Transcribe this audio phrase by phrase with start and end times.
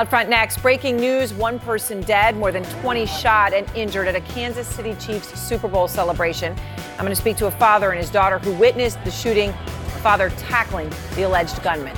[0.00, 4.16] Out front next, breaking news one person dead, more than 20 shot and injured at
[4.16, 6.56] a Kansas City Chiefs Super Bowl celebration.
[6.92, 9.52] I'm going to speak to a father and his daughter who witnessed the shooting,
[10.00, 11.94] father tackling the alleged gunman.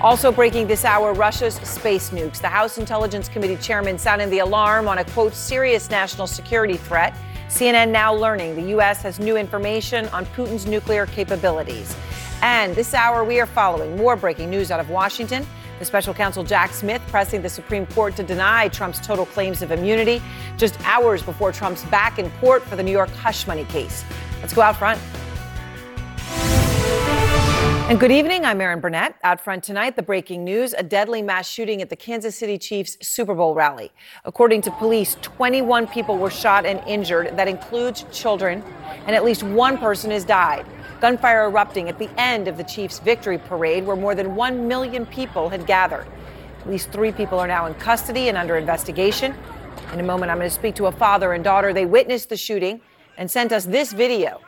[0.00, 2.40] Also breaking this hour, Russia's space nukes.
[2.40, 7.14] The House Intelligence Committee chairman sounding the alarm on a quote serious national security threat.
[7.46, 9.00] CNN now learning the U.S.
[9.02, 11.94] has new information on Putin's nuclear capabilities.
[12.42, 15.46] And this hour, we are following more breaking news out of Washington.
[15.78, 19.72] The special counsel Jack Smith pressing the Supreme Court to deny Trump's total claims of
[19.72, 20.22] immunity
[20.56, 24.04] just hours before Trump's back in court for the New York hush money case.
[24.40, 25.00] Let's go out front.
[27.86, 28.46] And good evening.
[28.46, 29.16] I'm Erin Burnett.
[29.24, 32.96] Out front tonight, the breaking news a deadly mass shooting at the Kansas City Chiefs
[33.02, 33.92] Super Bowl rally.
[34.24, 37.36] According to police, 21 people were shot and injured.
[37.36, 38.62] That includes children,
[39.06, 40.64] and at least one person has died.
[41.04, 45.04] Gunfire erupting at the end of the Chiefs' victory parade, where more than 1 million
[45.04, 46.06] people had gathered.
[46.60, 49.34] At least three people are now in custody and under investigation.
[49.92, 51.74] In a moment, I'm going to speak to a father and daughter.
[51.74, 52.80] They witnessed the shooting
[53.18, 54.40] and sent us this video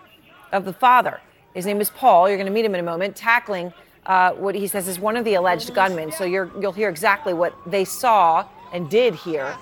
[0.50, 1.20] of the father.
[1.52, 2.26] His name is Paul.
[2.26, 3.74] You're going to meet him in a moment, tackling
[4.06, 6.10] uh, what he says is one of the alleged gunmen.
[6.10, 9.54] So you will hear exactly what they saw and did hear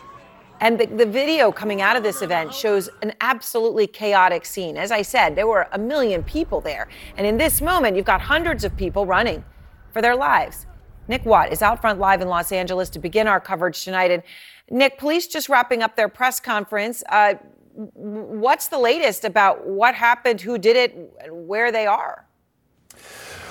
[0.64, 4.78] and the, the, video coming out of this event shows an absolutely chaotic scene.
[4.78, 6.88] As I said, there were a million people there.
[7.18, 9.44] And in this moment, you've got hundreds of people running
[9.92, 10.64] for their lives.
[11.06, 14.10] Nick Watt is out front live in Los Angeles to begin our coverage tonight.
[14.10, 14.22] And
[14.70, 17.04] Nick, police just wrapping up their press conference.
[17.10, 17.34] Uh,
[17.74, 22.26] what's the latest about what happened, who did it, and where they are?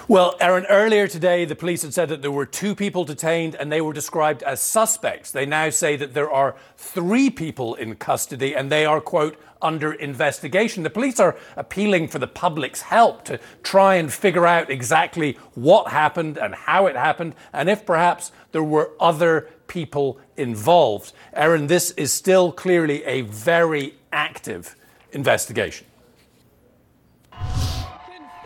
[0.10, 3.72] Well, Erin, earlier today, the police had said that there were two people detained and
[3.72, 5.32] they were described as suspects.
[5.32, 9.94] They now say that there are three people in custody and they are, quote, under
[9.94, 10.84] investigation.
[10.84, 15.88] The police are appealing for the public's help to try and figure out exactly what
[15.88, 21.14] happened and how it happened and if perhaps there were other people involved.
[21.32, 24.76] Erin, this is still clearly a very active
[25.14, 25.88] investigation.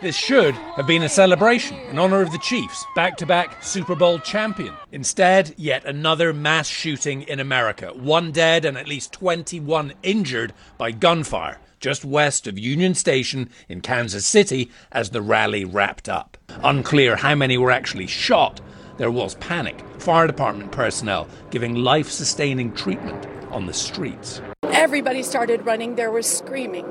[0.00, 3.96] This should have been a celebration in honour of the Chiefs, back to back Super
[3.96, 4.72] Bowl champion.
[4.92, 7.88] Instead, yet another mass shooting in America.
[7.88, 13.80] One dead and at least 21 injured by gunfire just west of Union Station in
[13.80, 16.36] Kansas City as the rally wrapped up.
[16.62, 18.60] Unclear how many were actually shot.
[18.98, 19.80] There was panic.
[19.98, 24.40] Fire department personnel giving life sustaining treatment on the streets.
[24.72, 25.94] Everybody started running.
[25.94, 26.86] There was screaming.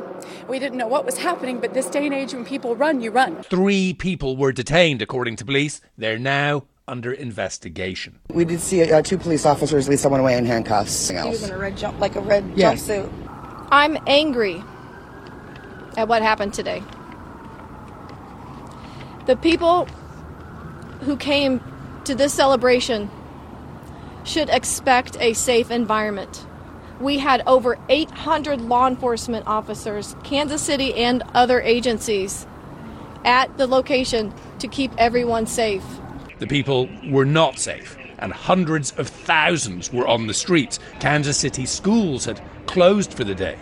[0.47, 3.11] We didn't know what was happening, but this day and age, when people run, you
[3.11, 3.43] run.
[3.43, 5.81] Three people were detained, according to police.
[5.97, 8.19] They're now under investigation.
[8.29, 11.09] We did see uh, two police officers lead someone away in handcuffs.
[11.09, 12.73] He was in a red jump, like a red yeah.
[12.73, 13.11] jumpsuit.
[13.71, 14.63] I'm angry
[15.97, 16.81] at what happened today.
[19.25, 19.85] The people
[21.01, 21.61] who came
[22.05, 23.09] to this celebration
[24.23, 26.45] should expect a safe environment.
[26.99, 32.47] We had over 800 law enforcement officers, Kansas City and other agencies,
[33.23, 35.83] at the location to keep everyone safe.
[36.39, 40.79] The people were not safe, and hundreds of thousands were on the streets.
[40.99, 43.57] Kansas City schools had closed for the day.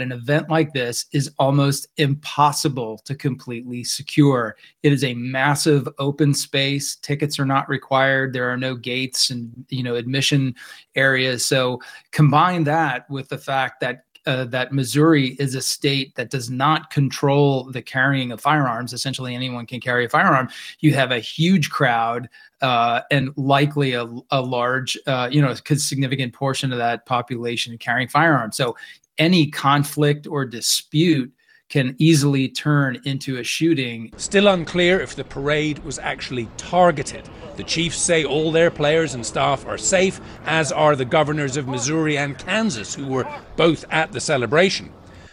[0.00, 4.56] An event like this is almost impossible to completely secure.
[4.82, 6.96] It is a massive open space.
[6.96, 8.32] Tickets are not required.
[8.32, 10.54] There are no gates and you know admission
[10.94, 11.46] areas.
[11.46, 11.80] So
[12.10, 16.90] combine that with the fact that uh, that Missouri is a state that does not
[16.90, 18.92] control the carrying of firearms.
[18.92, 20.48] Essentially, anyone can carry a firearm.
[20.80, 22.28] You have a huge crowd
[22.60, 28.08] uh, and likely a, a large, uh, you know, significant portion of that population carrying
[28.08, 28.56] firearms.
[28.56, 28.76] So
[29.18, 31.32] any conflict or dispute
[31.68, 34.12] can easily turn into a shooting.
[34.16, 37.28] Still unclear if the parade was actually targeted.
[37.56, 41.66] The Chiefs say all their players and staff are safe, as are the governors of
[41.66, 44.92] Missouri and Kansas, who were both at the celebration.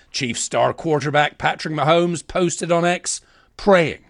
[0.09, 3.21] Chiefs star quarterback Patrick Mahomes posted on X,
[3.57, 4.05] praying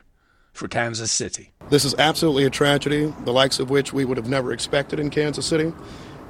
[0.53, 1.51] for Kansas City.
[1.69, 5.09] This is absolutely a tragedy, the likes of which we would have never expected in
[5.09, 5.73] Kansas City,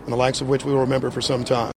[0.03, 1.72] and the likes of which we will remember for some time.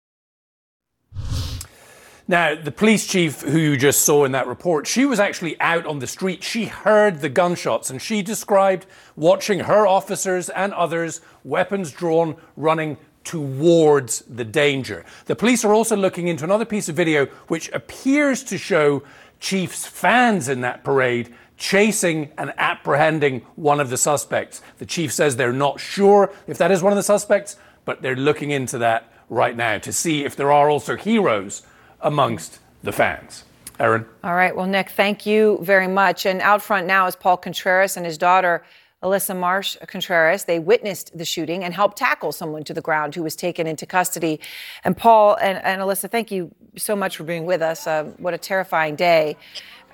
[2.27, 5.85] Now, the police chief who you just saw in that report, she was actually out
[5.85, 6.43] on the street.
[6.43, 12.97] She heard the gunshots and she described watching her officers and others, weapons drawn, running
[13.23, 15.05] towards the danger.
[15.25, 19.03] The police are also looking into another piece of video which appears to show
[19.39, 24.61] Chiefs fans in that parade chasing and apprehending one of the suspects.
[24.79, 28.15] The chief says they're not sure if that is one of the suspects, but they're
[28.15, 31.61] looking into that right now to see if there are also heroes
[32.05, 33.43] amongst the fans.
[33.79, 34.05] Erin?
[34.23, 34.55] All right.
[34.55, 36.25] Well, Nick, thank you very much.
[36.25, 38.63] And out front now is Paul Contreras and his daughter,
[39.03, 40.45] Alyssa Marsh Contreras.
[40.45, 43.85] They witnessed the shooting and helped tackle someone to the ground who was taken into
[43.85, 44.39] custody.
[44.85, 47.85] And Paul and, and Alyssa, thank you so much for being with us.
[47.85, 49.35] Uh, what a terrifying day.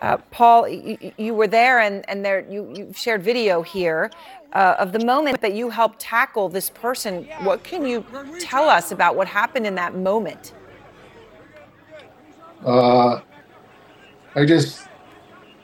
[0.02, 4.10] Uh, Paul, you, you, were there, and, and there you, you shared video here
[4.54, 7.25] uh, of the moment that you helped tackle this person.
[7.44, 8.04] What can you
[8.40, 10.54] tell us about what happened in that moment?
[12.66, 13.22] Uh,
[14.36, 14.88] I just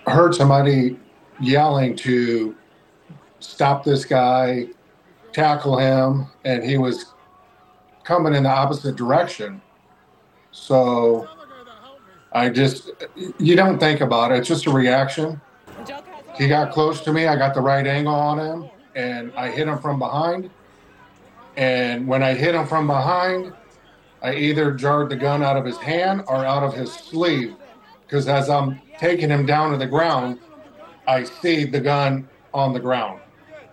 [0.08, 1.00] heard somebody
[1.40, 2.56] yelling to
[3.40, 4.68] stop this guy,
[5.34, 7.14] tackle him, and he was
[8.04, 9.62] coming in the opposite direction.
[10.52, 11.28] So
[12.32, 12.90] I just,
[13.38, 14.40] you don't think about it.
[14.40, 15.40] It's just a reaction.
[16.38, 17.28] He got close to me.
[17.28, 20.50] I got the right angle on him and I hit him from behind.
[21.56, 23.54] And when I hit him from behind,
[24.28, 27.56] I either jarred the gun out of his hand or out of his sleeve.
[28.06, 30.40] Because as I'm taking him down to the ground,
[31.08, 33.22] I see the gun on the ground.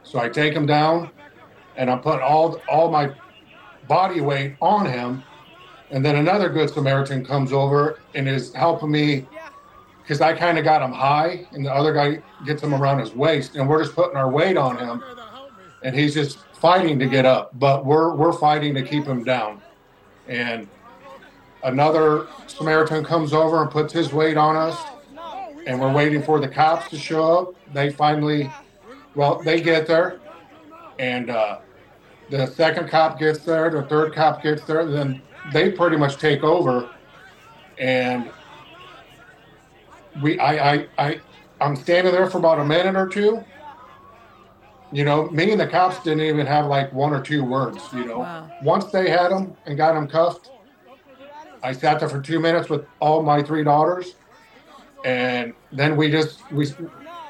[0.03, 1.11] So I take him down
[1.77, 3.13] and I put all all my
[3.89, 5.25] body weight on him
[5.91, 9.27] and then another good Samaritan comes over and is helping me
[10.03, 13.15] because I kind of got him high, and the other guy gets him around his
[13.15, 15.03] waist, and we're just putting our weight on him,
[15.83, 19.63] and he's just fighting to get up, but we're we're fighting to keep him down.
[20.29, 20.69] And
[21.63, 24.79] another Samaritan comes over and puts his weight on us,
[25.67, 27.55] and we're waiting for the cops to show up.
[27.73, 28.51] They finally,
[29.15, 30.21] well, they get there,
[30.99, 31.59] and uh,
[32.31, 35.21] the second cop gets there, the third cop gets there, then
[35.53, 36.89] they pretty much take over,
[37.79, 38.31] and
[40.23, 41.21] we I I I
[41.61, 43.45] I'm standing there for about a minute or two.
[44.95, 47.83] You know, me and the cops didn't even have like one or two words.
[47.93, 48.49] You know, wow.
[48.63, 50.53] once they had him and got him cuffed,
[51.65, 54.15] I sat there for two minutes with all my three daughters,
[55.05, 56.69] and then we just we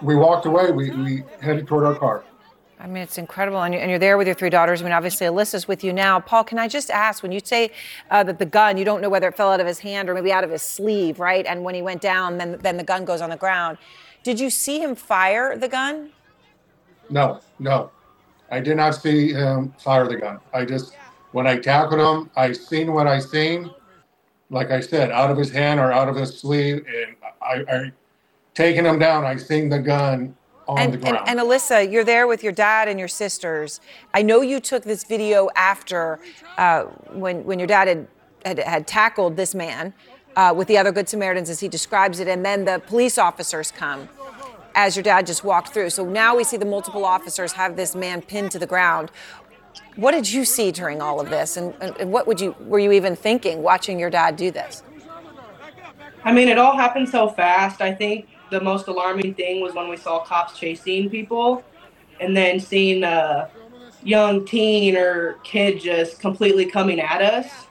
[0.02, 0.72] we walked away.
[0.72, 2.22] We we headed toward our car.
[2.78, 3.62] I mean, it's incredible.
[3.62, 4.82] And, you, are there with your three daughters.
[4.82, 6.20] I mean, obviously, Alyssa's with you now.
[6.20, 7.70] Paul, can I just ask when you say
[8.10, 10.14] uh, that the gun, you don't know whether it fell out of his hand or
[10.14, 11.46] maybe out of his sleeve, right?
[11.46, 13.78] And when he went down, then, then the gun goes on the ground.
[14.22, 16.10] Did you see him fire the gun?
[17.10, 17.90] No, no.
[18.50, 20.38] I did not see him fire the gun.
[20.52, 20.94] I just,
[21.32, 23.70] when I tackled him, I seen what I seen.
[24.50, 26.84] Like I said, out of his hand or out of his sleeve.
[26.86, 27.92] And I, I
[28.54, 30.36] taking him down, I seen the gun
[30.68, 31.18] on and, the ground.
[31.26, 33.80] And, and, Alyssa, you're there with your dad and your sisters.
[34.12, 36.20] I know you took this video after
[36.56, 38.08] uh, when when your dad had
[38.44, 39.94] had, had tackled this man
[40.36, 43.70] uh, with the other Good Samaritans, as he describes it, and then the police officers
[43.70, 44.08] come
[44.74, 45.90] as your dad just walked through.
[45.90, 49.10] So now we see the multiple officers have this man pinned to the ground.
[49.96, 52.92] What did you see during all of this, and, and what would you were you
[52.92, 54.82] even thinking watching your dad do this?
[56.24, 57.80] I mean, it all happened so fast.
[57.80, 61.62] I think the most alarming thing was when we saw cops chasing people
[62.20, 63.50] and then seeing a
[64.02, 67.66] young teen or kid just completely coming at us.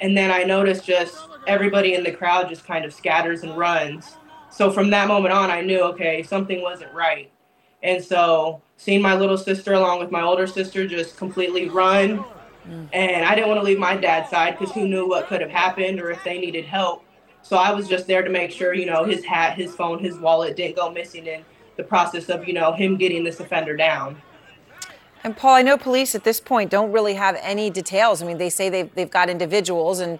[0.00, 1.16] And then I noticed just
[1.46, 4.16] everybody in the crowd just kind of scatters and runs.
[4.54, 7.28] So from that moment on, I knew, okay, something wasn't right.
[7.82, 12.24] And so seeing my little sister along with my older sister just completely run.
[12.68, 12.88] Mm.
[12.92, 15.50] And I didn't want to leave my dad's side because who knew what could have
[15.50, 17.04] happened or if they needed help.
[17.42, 20.18] So I was just there to make sure, you know, his hat, his phone, his
[20.18, 21.44] wallet didn't go missing in
[21.76, 24.22] the process of, you know, him getting this offender down.
[25.24, 28.22] And Paul, I know police at this point don't really have any details.
[28.22, 30.18] I mean, they say they've, they've got individuals, and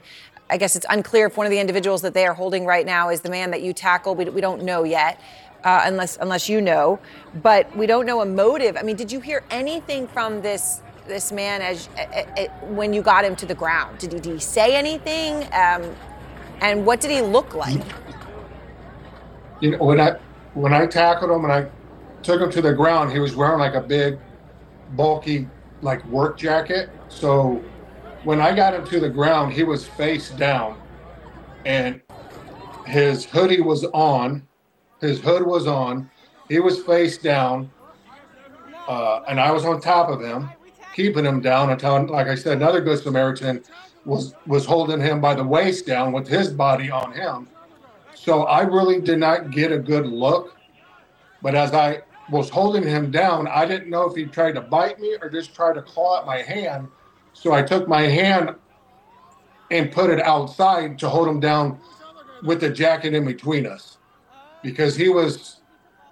[0.51, 3.09] I guess it's unclear if one of the individuals that they are holding right now
[3.09, 4.19] is the man that you tackled.
[4.19, 5.21] We, we don't know yet.
[5.65, 6.99] Uh, unless unless you know,
[7.43, 8.77] but we don't know a motive.
[8.77, 13.01] I mean, did you hear anything from this this man as uh, uh, when you
[13.01, 13.99] got him to the ground?
[13.99, 15.45] Did he, did he say anything?
[15.55, 15.97] Um,
[16.61, 17.81] and what did he look like?
[19.61, 20.19] You know, when I
[20.53, 21.71] when I tackled him and I
[22.23, 24.19] took him to the ground, he was wearing like a big,
[24.97, 25.49] bulky,
[25.81, 26.91] like work jacket.
[27.09, 27.63] So
[28.25, 30.81] when I got him to the ground, he was face down,
[31.64, 32.00] and
[32.87, 34.47] his hoodie was on.
[35.00, 36.11] His hood was on.
[36.49, 37.71] He was face down,
[38.88, 40.49] uh, and I was on top of him,
[40.95, 43.62] keeping him down until, like I said, another good Samaritan
[44.04, 47.49] was was holding him by the waist down with his body on him.
[48.14, 50.57] So I really did not get a good look.
[51.43, 54.99] But as I was holding him down, I didn't know if he tried to bite
[54.99, 56.88] me or just try to claw at my hand.
[57.35, 58.55] So I took my hand
[59.71, 61.79] and put it outside to hold him down
[62.43, 63.99] with the jacket in between us.
[64.62, 65.61] Because he was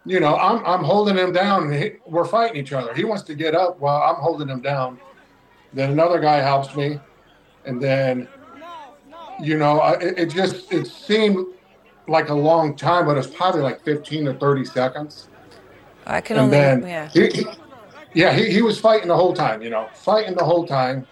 [0.04, 2.92] you know i'm, I'm holding him down and he, we're fighting each other.
[2.92, 4.98] He wants to get up while i'm holding him down.
[5.72, 7.00] Then another guy helps me.
[7.64, 8.28] And then
[9.40, 11.46] you know it, it just it seemed
[12.08, 15.28] like a long time but it's probably like 15 to 30 seconds.
[16.04, 17.08] I can and only then yeah.
[17.08, 17.46] he,
[18.14, 21.06] Yeah, he, he was fighting the whole time, you know, fighting the whole time.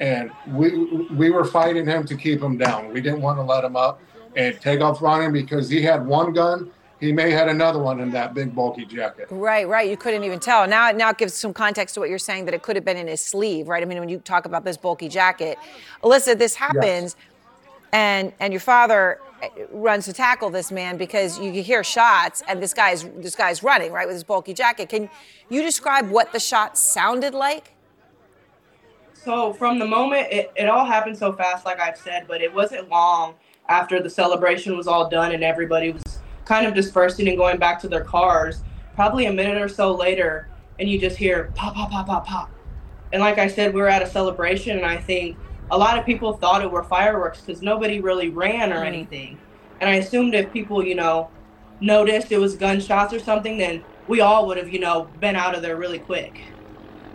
[0.00, 2.92] And we we were fighting him to keep him down.
[2.92, 4.00] We didn't want to let him up
[4.36, 6.70] and take off running because he had one gun.
[7.00, 9.28] He may had another one in that big bulky jacket.
[9.30, 9.88] Right, right.
[9.88, 10.66] You couldn't even tell.
[10.66, 12.96] Now, now it gives some context to what you're saying that it could have been
[12.96, 13.82] in his sleeve, right?
[13.82, 15.58] I mean, when you talk about this bulky jacket,
[16.02, 17.16] Alyssa, this happens, yes.
[17.92, 19.20] and and your father
[19.70, 23.92] runs to tackle this man because you hear shots and this guy's this guy's running
[23.92, 24.88] right with his bulky jacket.
[24.88, 25.08] Can
[25.48, 27.74] you describe what the shot sounded like?
[29.12, 32.52] So from the moment it, it all happened so fast, like I've said, but it
[32.52, 33.34] wasn't long
[33.68, 37.78] after the celebration was all done and everybody was kind of dispersing and going back
[37.80, 38.62] to their cars.
[38.94, 40.48] Probably a minute or so later,
[40.80, 42.50] and you just hear pop, pop, pop, pop, pop.
[43.12, 45.36] And like I said, we were at a celebration, and I think
[45.70, 49.42] a lot of people thought it were fireworks because nobody really ran or anything.
[49.80, 51.32] And I assumed if people, you know,
[51.80, 55.54] noticed it was gunshots or something, then we all would have, you know, been out
[55.56, 56.38] of there really quick.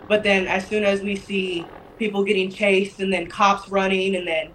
[0.08, 4.26] But then as soon as we see people getting chased and then cops running and
[4.26, 4.54] then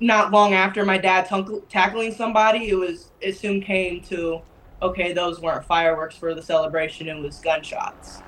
[0.00, 4.42] not long after my dad t- tackling somebody, it was it soon came to
[4.82, 8.24] okay, those weren't fireworks for the celebration; it was gunshots.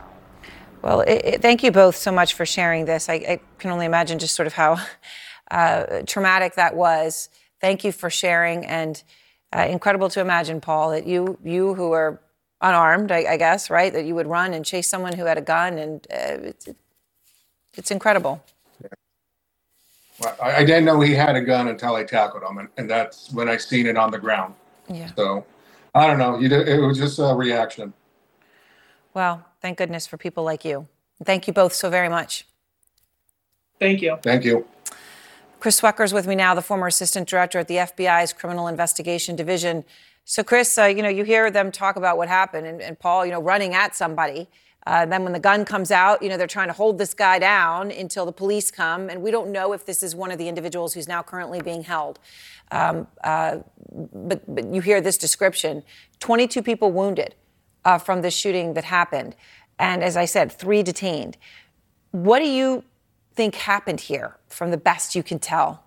[0.82, 3.08] Well, it, it, thank you both so much for sharing this.
[3.08, 4.78] I, I can only imagine just sort of how
[5.50, 7.28] uh, traumatic that was.
[7.60, 9.02] Thank you for sharing, and
[9.54, 12.20] uh, incredible to imagine, Paul, that you you who are
[12.62, 15.42] unarmed, I, I, guess, right, that you would run and chase someone who had a
[15.42, 16.68] gun, and uh, it's,
[17.74, 18.42] it's incredible.
[20.42, 23.32] I, I, didn't know he had a gun until I tackled him, and, and that's
[23.32, 24.54] when I seen it on the ground.
[24.88, 25.10] Yeah.
[25.16, 25.46] So
[25.94, 26.38] I don't know.
[26.40, 27.94] it was just a reaction.
[29.14, 30.88] Well, thank goodness for people like you.
[31.24, 32.46] Thank you both so very much.
[33.78, 34.18] Thank you.
[34.22, 34.66] Thank you.
[35.58, 39.84] Chris Swecker's with me now, the former assistant director at the FBI's Criminal Investigation Division.
[40.24, 43.26] So, Chris, uh, you know, you hear them talk about what happened, and, and Paul,
[43.26, 44.48] you know, running at somebody.
[44.86, 47.38] Uh, then when the gun comes out, you know, they're trying to hold this guy
[47.38, 49.10] down until the police come.
[49.10, 51.82] And we don't know if this is one of the individuals who's now currently being
[51.82, 52.18] held.
[52.70, 53.58] Um, uh,
[53.92, 55.82] but, but, you hear this description
[56.20, 57.34] 22 people wounded
[57.84, 59.34] uh, from the shooting that happened.
[59.78, 61.36] And as I said, three detained.
[62.12, 62.84] What do you
[63.34, 65.84] think happened here from the best you can tell?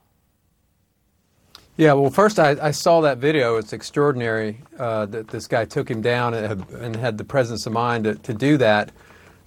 [1.75, 3.57] Yeah, well, first I, I saw that video.
[3.57, 7.65] It's extraordinary uh, that this guy took him down and had, and had the presence
[7.65, 8.91] of mind to, to, do that.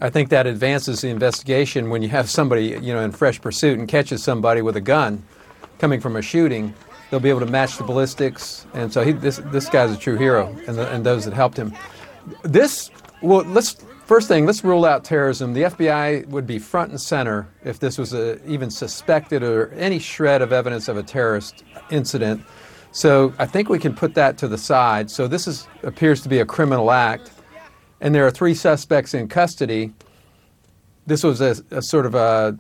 [0.01, 3.79] I think that advances the investigation when you have somebody, you know, in fresh pursuit
[3.79, 5.23] and catches somebody with a gun
[5.79, 6.75] coming from a shooting.
[7.11, 10.17] They'll be able to match the ballistics, and so he, this this guy's a true
[10.17, 11.73] hero, and, the, and those that helped him.
[12.43, 12.91] This,
[13.23, 15.53] well, let's First thing, let's rule out terrorism.
[15.53, 19.99] The FBI would be front and center if this was a, even suspected or any
[19.99, 22.41] shred of evidence of a terrorist incident.
[22.93, 25.11] So I think we can put that to the side.
[25.11, 27.33] So this is, appears to be a criminal act,
[28.01, 29.93] and there are three suspects in custody.
[31.07, 32.57] This was a, a sort of a,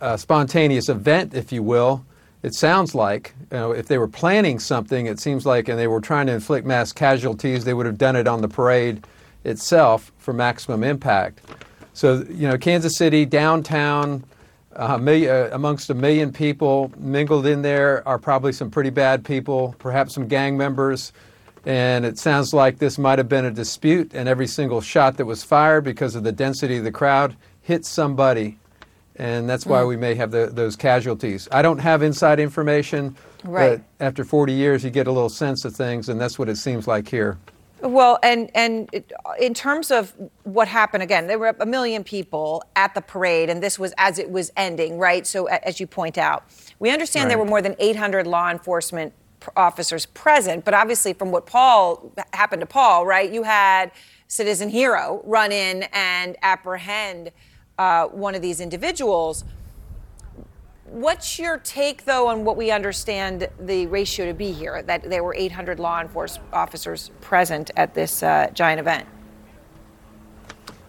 [0.00, 2.06] a, spontaneous event, if you will.
[2.42, 5.86] It sounds like you know, if they were planning something, it seems like, and they
[5.86, 9.04] were trying to inflict mass casualties, they would have done it on the parade
[9.44, 11.40] itself for maximum impact.
[11.92, 14.24] So, you know, Kansas City, downtown,
[14.74, 19.24] uh, million, uh, amongst a million people mingled in there are probably some pretty bad
[19.24, 21.12] people, perhaps some gang members.
[21.64, 25.24] And it sounds like this might have been a dispute, and every single shot that
[25.24, 28.58] was fired because of the density of the crowd hit somebody.
[29.18, 29.88] And that's why mm.
[29.88, 31.48] we may have the, those casualties.
[31.50, 33.80] I don't have inside information, right.
[33.98, 36.56] but after 40 years, you get a little sense of things, and that's what it
[36.56, 37.38] seems like here.
[37.82, 38.88] Well, and and
[39.38, 43.62] in terms of what happened again, there were a million people at the parade, and
[43.62, 45.26] this was as it was ending, right?
[45.26, 46.44] So, as you point out,
[46.78, 47.28] we understand right.
[47.28, 49.12] there were more than 800 law enforcement
[49.56, 53.30] officers present, but obviously, from what Paul happened to Paul, right?
[53.30, 53.92] You had
[54.26, 57.30] Citizen Hero run in and apprehend
[57.78, 59.44] uh, one of these individuals.
[60.84, 64.82] What's your take, though, on what we understand the ratio to be here?
[64.82, 69.06] That there were 800 law enforcement officers present at this uh, giant event.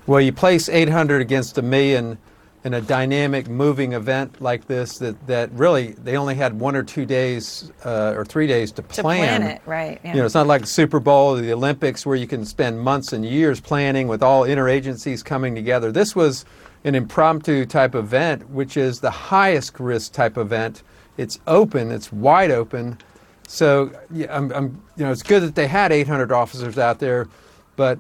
[0.05, 2.17] Well, you place 800 against a million
[2.63, 4.97] in a dynamic, moving event like this.
[4.99, 8.83] That that really they only had one or two days uh, or three days to
[8.83, 8.95] plan.
[8.95, 9.99] To plan it, right?
[10.03, 10.13] Yeah.
[10.13, 12.79] You know, it's not like the Super Bowl or the Olympics where you can spend
[12.79, 15.91] months and years planning with all interagencies coming together.
[15.91, 16.45] This was
[16.87, 20.83] an impromptu type event, which is the highest risk type event.
[21.17, 22.97] It's open, it's wide open.
[23.45, 27.27] So yeah, I'm, I'm, you know, it's good that they had 800 officers out there,
[27.75, 27.99] but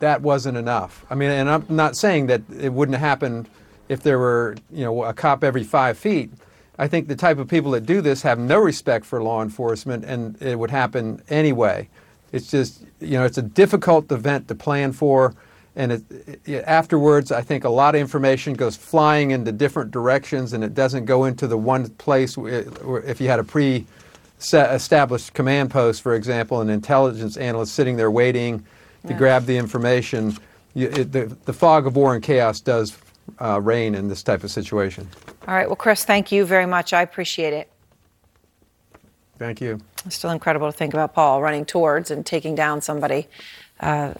[0.00, 1.06] that wasn't enough.
[1.08, 3.46] I mean, and I'm not saying that it wouldn't happen
[3.88, 6.32] if there were, you know, a cop every five feet.
[6.76, 10.04] I think the type of people that do this have no respect for law enforcement,
[10.04, 11.88] and it would happen anyway.
[12.32, 15.36] It's just, you know, it's a difficult event to plan for
[15.76, 16.02] And it,
[16.44, 20.74] it, afterwards, I think a lot of information goes flying into different directions, and it
[20.74, 22.36] doesn't go into the one place.
[22.38, 22.64] Where,
[23.00, 23.86] if you had a pre
[24.40, 28.60] established command post, for example, an intelligence analyst sitting there waiting
[29.06, 29.18] to yeah.
[29.18, 30.36] grab the information,
[30.74, 32.96] you, it, the, the fog of war and chaos does
[33.40, 35.08] uh, reign in this type of situation.
[35.48, 35.66] All right.
[35.66, 36.92] Well, Chris, thank you very much.
[36.92, 37.70] I appreciate it.
[39.38, 39.80] Thank you.
[40.06, 43.26] It's still incredible to think about Paul running towards and taking down somebody.
[43.80, 44.14] Uh,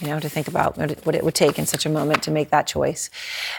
[0.00, 2.50] you know, to think about what it would take in such a moment to make
[2.50, 3.10] that choice.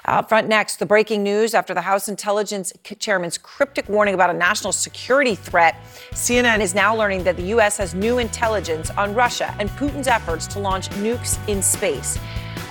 [0.06, 4.34] Up front next, the breaking news after the House Intelligence Chairman's cryptic warning about a
[4.34, 5.76] national security threat.
[6.12, 7.78] CNN is now learning that the U.S.
[7.78, 12.20] has new intelligence on Russia and Putin's efforts to launch nukes in space.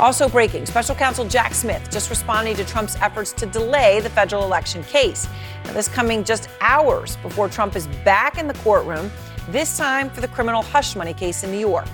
[0.00, 4.44] Also breaking, special counsel Jack Smith just responding to Trump's efforts to delay the federal
[4.44, 5.28] election case.
[5.64, 9.10] Now, this coming just hours before Trump is back in the courtroom,
[9.50, 11.86] this time for the criminal hush money case in New York.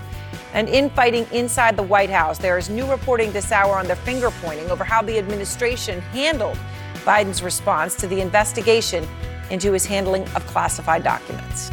[0.53, 4.31] And infighting inside the White House, there is new reporting this hour on their finger
[4.43, 6.59] pointing over how the administration handled
[7.05, 9.07] Biden's response to the investigation
[9.51, 11.71] into his handling of classified documents.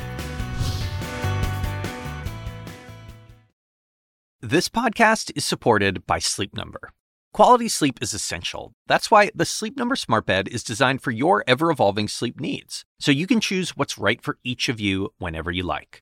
[4.41, 6.91] This podcast is supported by Sleep Number.
[7.33, 8.73] Quality sleep is essential.
[8.87, 12.85] That's why the Sleep Number Smart Bed is designed for your ever evolving sleep needs,
[12.99, 16.01] so you can choose what's right for each of you whenever you like.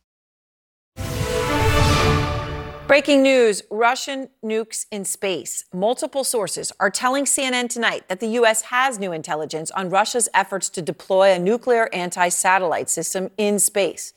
[2.91, 5.63] Breaking news Russian nukes in space.
[5.73, 8.63] Multiple sources are telling CNN tonight that the U.S.
[8.63, 14.11] has new intelligence on Russia's efforts to deploy a nuclear anti satellite system in space.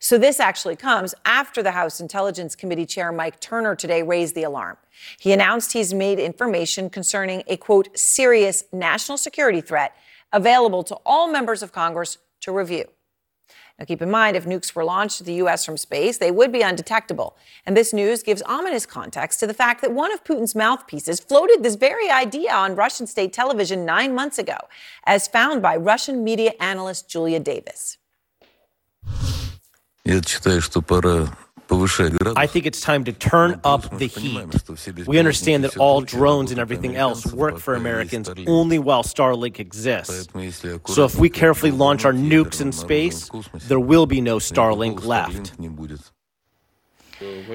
[0.00, 4.42] So, this actually comes after the House Intelligence Committee Chair Mike Turner today raised the
[4.42, 4.78] alarm.
[5.20, 9.94] He announced he's made information concerning a quote, serious national security threat
[10.32, 12.86] available to all members of Congress to review.
[13.79, 15.65] Now, keep in mind, if nukes were launched at the U.S.
[15.65, 17.35] from space, they would be undetectable.
[17.65, 21.63] And this news gives ominous context to the fact that one of Putin's mouthpieces floated
[21.63, 24.57] this very idea on Russian state television nine months ago,
[25.05, 27.97] as found by Russian media analyst Julia Davis.
[30.05, 31.35] Я считаю, что пора
[32.36, 35.06] I think it's time to turn up the heat.
[35.06, 40.28] We understand that all drones and everything else work for Americans only while Starlink exists.
[40.86, 43.30] So if we carefully launch our nukes in space,
[43.68, 45.52] there will be no Starlink left.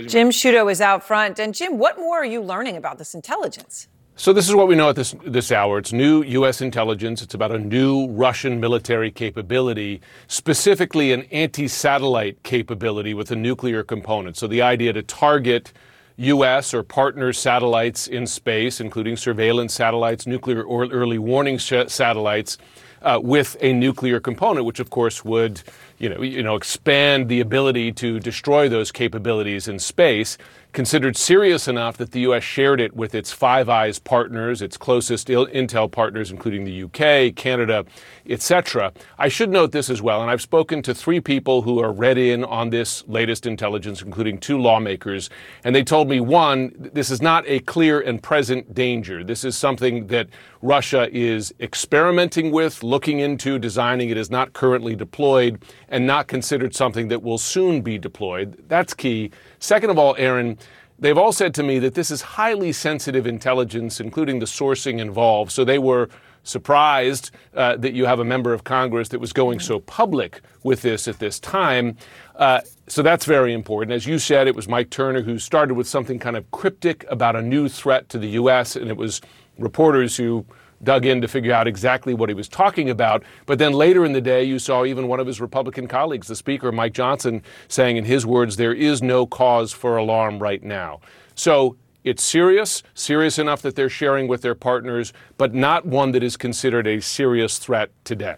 [0.07, 1.39] Jim Sciutto is out front.
[1.39, 3.87] And Jim, what more are you learning about this intelligence?
[4.15, 5.79] So this is what we know at this this hour.
[5.79, 6.61] It's new U.S.
[6.61, 7.23] intelligence.
[7.23, 14.37] It's about a new Russian military capability, specifically an anti-satellite capability with a nuclear component.
[14.37, 15.73] So the idea to target
[16.17, 16.75] U.S.
[16.75, 22.59] or partner satellites in space, including surveillance satellites, nuclear or early warning sh- satellites,
[23.01, 25.61] uh, with a nuclear component, which of course would,
[25.97, 30.37] you know, you know, expand the ability to destroy those capabilities in space
[30.73, 32.43] considered serious enough that the U.S.
[32.43, 37.85] shared it with its Five Eyes partners, its closest intel partners, including the UK, Canada,
[38.27, 38.91] etc.
[39.17, 42.17] I should note this as well, and I've spoken to three people who are read
[42.17, 45.29] in on this latest intelligence, including two lawmakers,
[45.63, 49.23] and they told me one, this is not a clear and present danger.
[49.23, 50.27] This is something that
[50.63, 54.09] Russia is experimenting with, looking into, designing.
[54.09, 58.57] It is not currently deployed and not considered something that will soon be deployed.
[58.69, 59.31] That's key.
[59.59, 60.57] Second of all, Erin,
[60.99, 65.51] they've all said to me that this is highly sensitive intelligence, including the sourcing involved.
[65.51, 66.09] So they were
[66.43, 70.81] surprised uh, that you have a member of Congress that was going so public with
[70.81, 71.97] this at this time.
[72.35, 73.93] Uh, so that's very important.
[73.93, 77.35] As you said, it was Mike Turner who started with something kind of cryptic about
[77.35, 79.21] a new threat to the U.S., and it was
[79.57, 80.45] reporters who
[80.83, 83.23] dug in to figure out exactly what he was talking about.
[83.45, 86.35] But then later in the day, you saw even one of his Republican colleagues, the
[86.35, 90.99] Speaker, Mike Johnson, saying in his words, there is no cause for alarm right now.
[91.35, 96.23] So it's serious, serious enough that they're sharing with their partners, but not one that
[96.23, 98.35] is considered a serious threat today.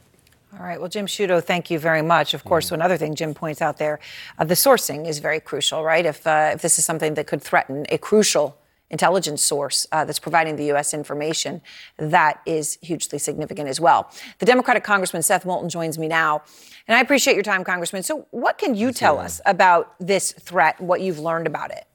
[0.54, 0.80] All right.
[0.80, 2.34] Well, Jim Sciutto, thank you very much.
[2.34, 2.76] Of course, mm-hmm.
[2.76, 4.00] another thing Jim points out there,
[4.38, 6.06] uh, the sourcing is very crucial, right?
[6.06, 8.58] If uh, if this is something that could threaten a crucial
[8.90, 10.94] intelligence source uh, that's providing the U.S.
[10.94, 11.62] information,
[11.98, 14.12] that is hugely significant as well.
[14.40, 16.44] The Democratic Congressman Seth Moulton joins me now,
[16.88, 18.04] and I appreciate your time, Congressman.
[18.04, 20.80] So, what can you tell us about this threat?
[20.80, 21.86] What you've learned about it?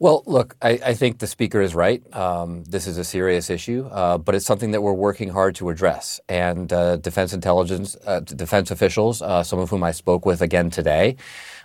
[0.00, 2.00] Well, look, I, I, think the speaker is right.
[2.14, 5.70] Um, this is a serious issue, uh, but it's something that we're working hard to
[5.70, 6.20] address.
[6.28, 10.70] And uh, defense intelligence, uh, defense officials, uh, some of whom I spoke with again
[10.70, 11.16] today,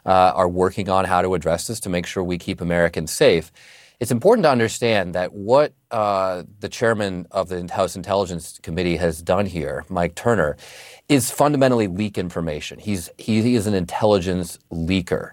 [0.06, 3.52] uh, are working on how to address this to make sure we keep Americans safe.
[4.00, 9.22] It's important to understand that what uh, the chairman of the House Intelligence Committee has
[9.22, 10.58] done here, Mike Turner,
[11.08, 12.80] is fundamentally leak information.
[12.80, 15.32] He's he is an intelligence leaker.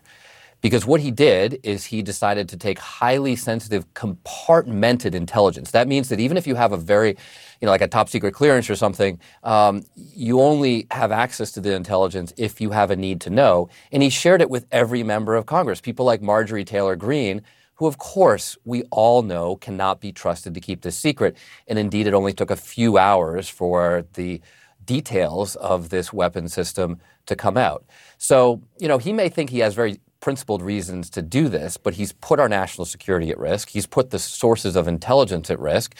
[0.60, 5.70] Because what he did is he decided to take highly sensitive, compartmented intelligence.
[5.70, 8.34] That means that even if you have a very, you know, like a top secret
[8.34, 12.96] clearance or something, um, you only have access to the intelligence if you have a
[12.96, 13.68] need to know.
[13.90, 17.42] And he shared it with every member of Congress, people like Marjorie Taylor Greene,
[17.76, 21.36] who, of course, we all know cannot be trusted to keep this secret.
[21.66, 24.42] And indeed, it only took a few hours for the
[24.84, 27.86] details of this weapon system to come out.
[28.18, 31.94] So, you know, he may think he has very principled reasons to do this, but
[31.94, 33.70] he's put our national security at risk.
[33.70, 35.94] He's put the sources of intelligence at risk.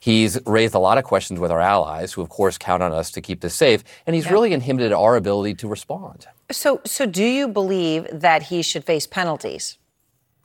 [0.00, 3.10] He's raised a lot of questions with our allies, who of course count on us
[3.12, 4.32] to keep this safe, and he's yeah.
[4.32, 6.26] really inhibited our ability to respond.
[6.50, 9.78] So, so do you believe that he should face penalties?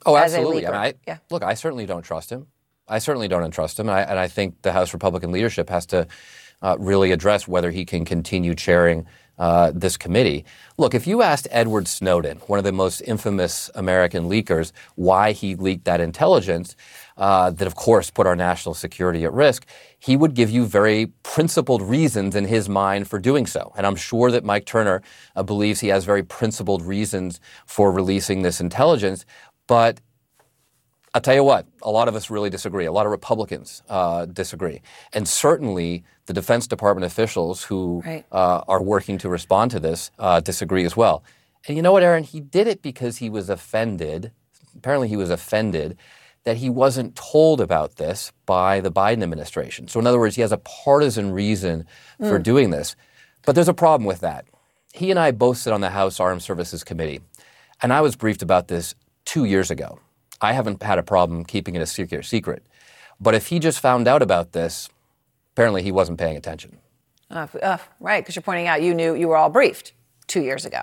[0.04, 0.66] Oh, absolutely.
[0.66, 1.18] I mean, I, yeah.
[1.30, 2.48] Look, I certainly don't trust him.
[2.88, 5.86] I certainly don't trust him, and I, and I think the House Republican leadership has
[5.86, 6.06] to
[6.60, 9.06] uh, really address whether he can continue chairing
[9.42, 10.44] uh, this committee.
[10.78, 15.56] Look, if you asked Edward Snowden, one of the most infamous American leakers, why he
[15.56, 16.76] leaked that intelligence,
[17.16, 19.66] uh, that of course put our national security at risk,
[19.98, 23.72] he would give you very principled reasons in his mind for doing so.
[23.76, 25.02] And I'm sure that Mike Turner
[25.34, 29.26] uh, believes he has very principled reasons for releasing this intelligence.
[29.66, 30.00] But
[31.14, 32.86] I'll tell you what, a lot of us really disagree.
[32.86, 34.80] A lot of Republicans uh, disagree.
[35.12, 38.24] And certainly the Defense Department officials who right.
[38.32, 41.22] uh, are working to respond to this uh, disagree as well.
[41.68, 42.24] And you know what, Erin?
[42.24, 44.32] He did it because he was offended.
[44.74, 45.98] Apparently, he was offended
[46.44, 49.88] that he wasn't told about this by the Biden administration.
[49.88, 51.86] So, in other words, he has a partisan reason
[52.20, 52.28] mm.
[52.28, 52.96] for doing this.
[53.44, 54.46] But there's a problem with that.
[54.92, 57.20] He and I both sit on the House Armed Services Committee.
[57.82, 58.94] And I was briefed about this
[59.24, 59.98] two years ago.
[60.42, 62.66] I haven't had a problem keeping it a secret.
[63.20, 64.88] But if he just found out about this,
[65.54, 66.78] apparently he wasn't paying attention.
[67.30, 69.92] Uh, uh, right, because you're pointing out you knew you were all briefed
[70.26, 70.82] two years ago.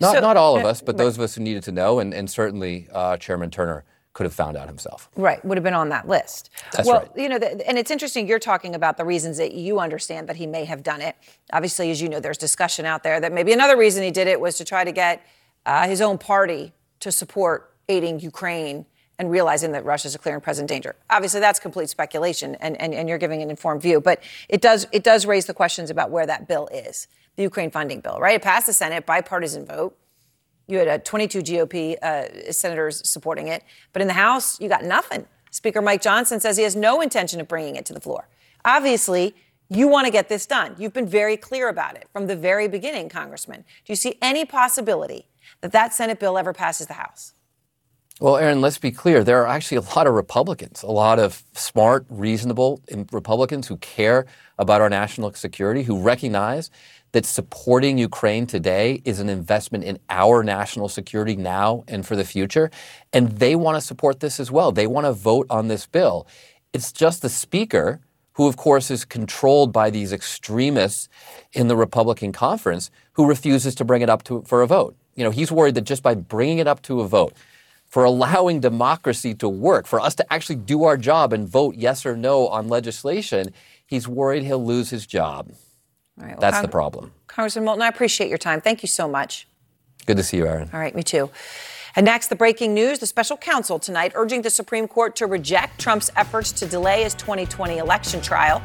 [0.00, 1.98] Not, so, not all of us, but, but, those of us who needed to know,
[1.98, 5.10] and, and certainly uh, Chairman Turner could have found out himself.
[5.16, 6.50] Right, would have been on that list.
[6.72, 7.10] That's well, right.
[7.16, 10.36] you know, the, and it's interesting you're talking about the reasons that you understand that
[10.36, 11.16] he may have done it.
[11.52, 14.40] Obviously, as you know, there's discussion out there that maybe another reason he did it
[14.40, 15.26] was to try to get
[15.66, 18.86] uh, his own party to support aiding Ukraine
[19.18, 20.96] and realizing that Russia is a clear and present danger.
[21.08, 24.00] Obviously, that's complete speculation, and, and, and you're giving an informed view.
[24.00, 27.70] But it does, it does raise the questions about where that bill is the Ukraine
[27.70, 28.34] funding bill, right?
[28.34, 29.96] It passed the Senate, bipartisan vote.
[30.66, 33.64] You had uh, 22 GOP uh, senators supporting it.
[33.92, 35.26] But in the House, you got nothing.
[35.50, 38.28] Speaker Mike Johnson says he has no intention of bringing it to the floor.
[38.64, 39.34] Obviously,
[39.68, 40.74] you want to get this done.
[40.78, 43.60] You've been very clear about it from the very beginning, Congressman.
[43.60, 45.26] Do you see any possibility
[45.60, 47.34] that that Senate bill ever passes the House?
[48.20, 49.24] Well, Erin, let's be clear.
[49.24, 54.26] There are actually a lot of Republicans, a lot of smart, reasonable Republicans who care
[54.56, 56.70] about our national security, who recognize
[57.10, 62.24] that supporting Ukraine today is an investment in our national security now and for the
[62.24, 62.70] future.
[63.12, 64.70] And they want to support this as well.
[64.70, 66.28] They want to vote on this bill.
[66.72, 68.00] It's just the Speaker,
[68.34, 71.08] who, of course, is controlled by these extremists
[71.52, 74.96] in the Republican conference, who refuses to bring it up to, for a vote.
[75.16, 77.32] You know, he's worried that just by bringing it up to a vote,
[77.94, 82.04] for allowing democracy to work, for us to actually do our job and vote yes
[82.04, 83.54] or no on legislation,
[83.86, 85.52] he's worried he'll lose his job.
[86.16, 87.12] well, That's Cong- the problem.
[87.28, 88.60] Congressman Moulton, I appreciate your time.
[88.60, 89.46] Thank you so much.
[90.06, 90.70] Good to see you, Erin.
[90.72, 91.30] All right, me too.
[91.94, 95.80] And next, the breaking news the special counsel tonight urging the Supreme Court to reject
[95.80, 98.60] Trump's efforts to delay his 2020 election trial.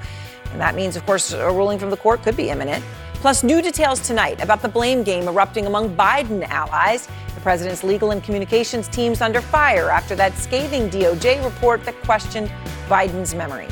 [0.54, 2.84] And that means, of course, a ruling from the court could be imminent.
[3.22, 7.10] Plus, new details tonight about the blame game erupting among Biden allies.
[7.36, 12.50] The president's legal and communications teams under fire after that scathing DOJ report that questioned
[12.88, 13.68] Biden's memory.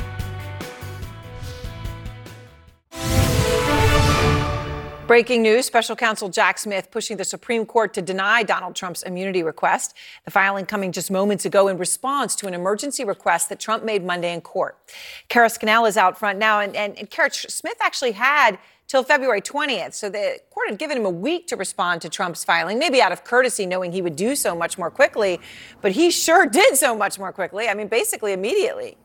[5.06, 9.42] Breaking news Special Counsel Jack Smith pushing the Supreme Court to deny Donald Trump's immunity
[9.42, 9.94] request.
[10.26, 14.04] The filing coming just moments ago in response to an emergency request that Trump made
[14.04, 14.76] Monday in court.
[15.30, 18.58] Kara Scannell is out front now, and, and, and Kara Smith actually had
[18.88, 19.94] till February 20th.
[19.94, 23.12] So the court had given him a week to respond to Trump's filing, maybe out
[23.12, 25.38] of courtesy, knowing he would do so much more quickly.
[25.82, 27.68] But he sure did so much more quickly.
[27.68, 28.96] I mean, basically immediately.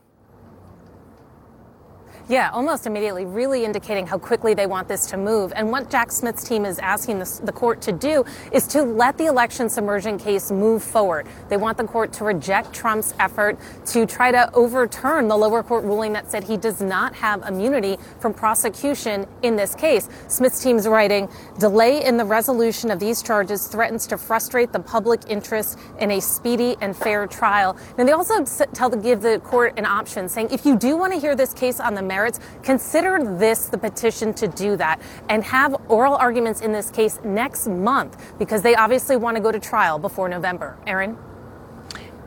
[2.26, 5.52] Yeah, almost immediately, really indicating how quickly they want this to move.
[5.54, 9.18] And what Jack Smith's team is asking the, the, court to do is to let
[9.18, 11.26] the election subversion case move forward.
[11.50, 13.58] They want the court to reject Trump's effort
[13.88, 17.98] to try to overturn the lower court ruling that said he does not have immunity
[18.20, 20.08] from prosecution in this case.
[20.28, 24.80] Smith's team is writing, delay in the resolution of these charges threatens to frustrate the
[24.80, 27.76] public interest in a speedy and fair trial.
[27.98, 31.12] And they also tell to give the court an option, saying if you do want
[31.12, 35.42] to hear this case on the merits, consider this the petition to do that and
[35.42, 39.58] have oral arguments in this case next month because they obviously want to go to
[39.58, 40.76] trial before November.
[40.86, 41.16] Erin?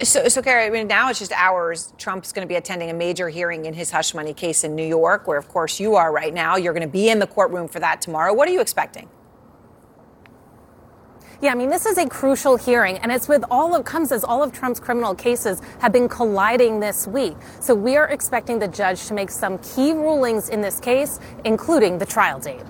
[0.03, 1.93] So, so Kara, I mean, now it's just hours.
[1.97, 4.85] Trump's going to be attending a major hearing in his hush money case in New
[4.85, 6.55] York, where, of course, you are right now.
[6.55, 8.33] You're going to be in the courtroom for that tomorrow.
[8.33, 9.09] What are you expecting?
[11.39, 14.23] Yeah, I mean, this is a crucial hearing, and it's with all of comes as
[14.23, 17.35] all of Trump's criminal cases have been colliding this week.
[17.59, 21.99] So we are expecting the judge to make some key rulings in this case, including
[21.99, 22.63] the trial date.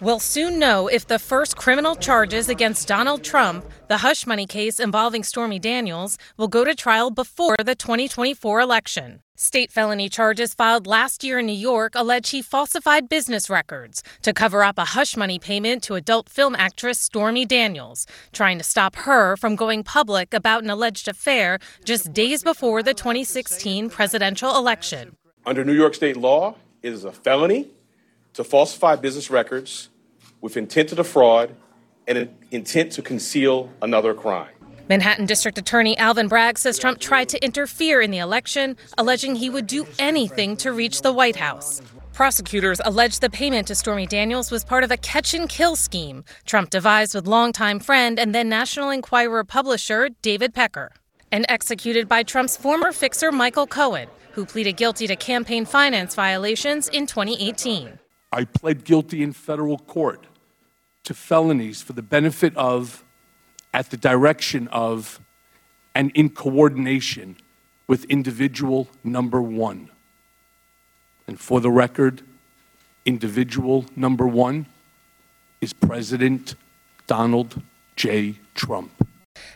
[0.00, 4.78] We'll soon know if the first criminal charges against Donald Trump, the hush money case
[4.78, 9.22] involving Stormy Daniels, will go to trial before the 2024 election.
[9.34, 14.32] State felony charges filed last year in New York allege he falsified business records to
[14.32, 18.94] cover up a hush money payment to adult film actress Stormy Daniels, trying to stop
[18.94, 25.16] her from going public about an alleged affair just days before the 2016 presidential election.
[25.44, 27.70] Under New York state law, it is a felony
[28.38, 29.88] to falsify business records
[30.40, 31.56] with intent to defraud
[32.06, 34.52] and an intent to conceal another crime.
[34.88, 39.50] Manhattan District Attorney Alvin Bragg says Trump tried to interfere in the election, alleging he
[39.50, 41.82] would do anything to reach the White House.
[42.12, 46.22] Prosecutors allege the payment to Stormy Daniels was part of a catch and kill scheme
[46.46, 50.92] Trump devised with longtime friend and then National Enquirer publisher David Pecker,
[51.32, 56.86] and executed by Trump's former fixer Michael Cohen, who pleaded guilty to campaign finance violations
[56.86, 57.98] in 2018.
[58.32, 60.26] I pled guilty in federal court
[61.04, 63.04] to felonies for the benefit of,
[63.72, 65.20] at the direction of,
[65.94, 67.36] and in coordination
[67.86, 69.90] with individual number one.
[71.26, 72.22] And for the record,
[73.06, 74.66] individual number one
[75.60, 76.54] is President
[77.06, 77.62] Donald
[77.96, 78.38] J.
[78.54, 78.92] Trump.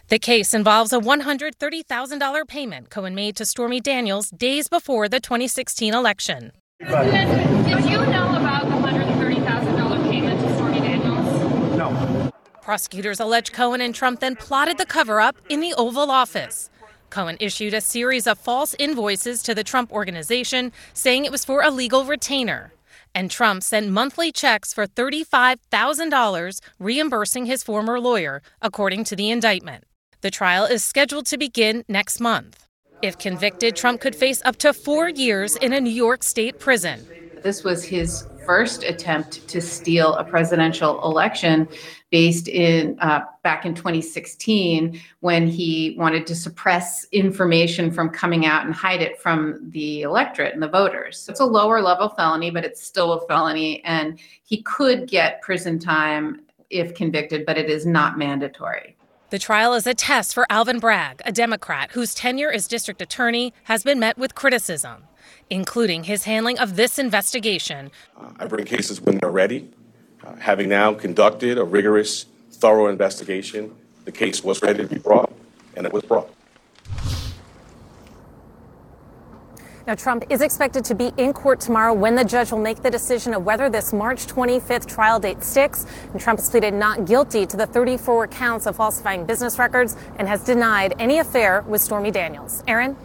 [0.09, 5.95] The case involves a $130,000 payment Cohen made to Stormy Daniels days before the 2016
[5.95, 6.53] election.
[6.83, 11.77] Did you know about the $130,000 payment to Stormy Daniels?
[11.77, 12.33] No.
[12.61, 16.71] Prosecutors allege Cohen and Trump then plotted the cover up in the Oval Office.
[17.09, 21.63] Cohen issued a series of false invoices to the Trump organization saying it was for
[21.63, 22.73] a legal retainer.
[23.15, 29.85] And Trump sent monthly checks for $35,000 reimbursing his former lawyer, according to the indictment.
[30.23, 32.67] The trial is scheduled to begin next month.
[33.03, 37.05] If convicted, Trump could face up to four years in a New York state prison.
[37.43, 41.67] This was his first attempt to steal a presidential election
[42.11, 48.67] based in uh, back in 2016 when he wanted to suppress information from coming out
[48.67, 51.27] and hide it from the electorate and the voters.
[51.29, 55.81] It's a lower level felony, but it's still a felony, and he could get prison
[55.81, 58.97] time if convicted, but it is not mandatory.
[59.33, 63.55] The trial is a test for Alvin Bragg, a Democrat whose tenure as district attorney
[63.65, 65.05] has been met with criticism,
[65.49, 67.91] including his handling of this investigation.
[68.15, 69.71] Uh, I bring cases when they're ready.
[70.23, 75.33] Uh, having now conducted a rigorous, thorough investigation, the case was ready to be brought,
[75.79, 76.29] and it was brought.
[79.87, 82.91] Now, Trump is expected to be in court tomorrow when the judge will make the
[82.91, 85.87] decision of whether this March 25th trial date sticks.
[86.13, 90.29] And Trump has pleaded not guilty to the 34 counts of falsifying business records and
[90.29, 92.63] has denied any affair with Stormy Daniels.
[92.69, 92.97] Erin?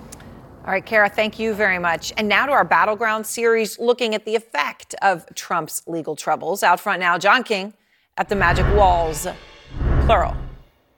[0.66, 2.14] All right, Kara, thank you very much.
[2.18, 6.62] And now to our Battleground series looking at the effect of Trump's legal troubles.
[6.62, 7.74] Out front now, John King
[8.18, 9.26] at the Magic Walls,
[10.06, 10.36] plural.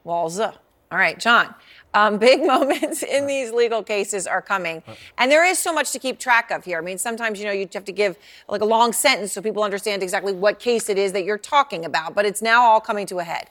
[0.06, 0.56] Wowza.
[0.92, 1.54] All right, John.
[1.94, 4.84] Um, big moments in these legal cases are coming,
[5.18, 6.78] and there is so much to keep track of here.
[6.78, 9.64] I mean, sometimes you know you have to give like a long sentence so people
[9.64, 12.16] understand exactly what case it is that you're talking about.
[12.16, 13.50] But it's now all coming to a head.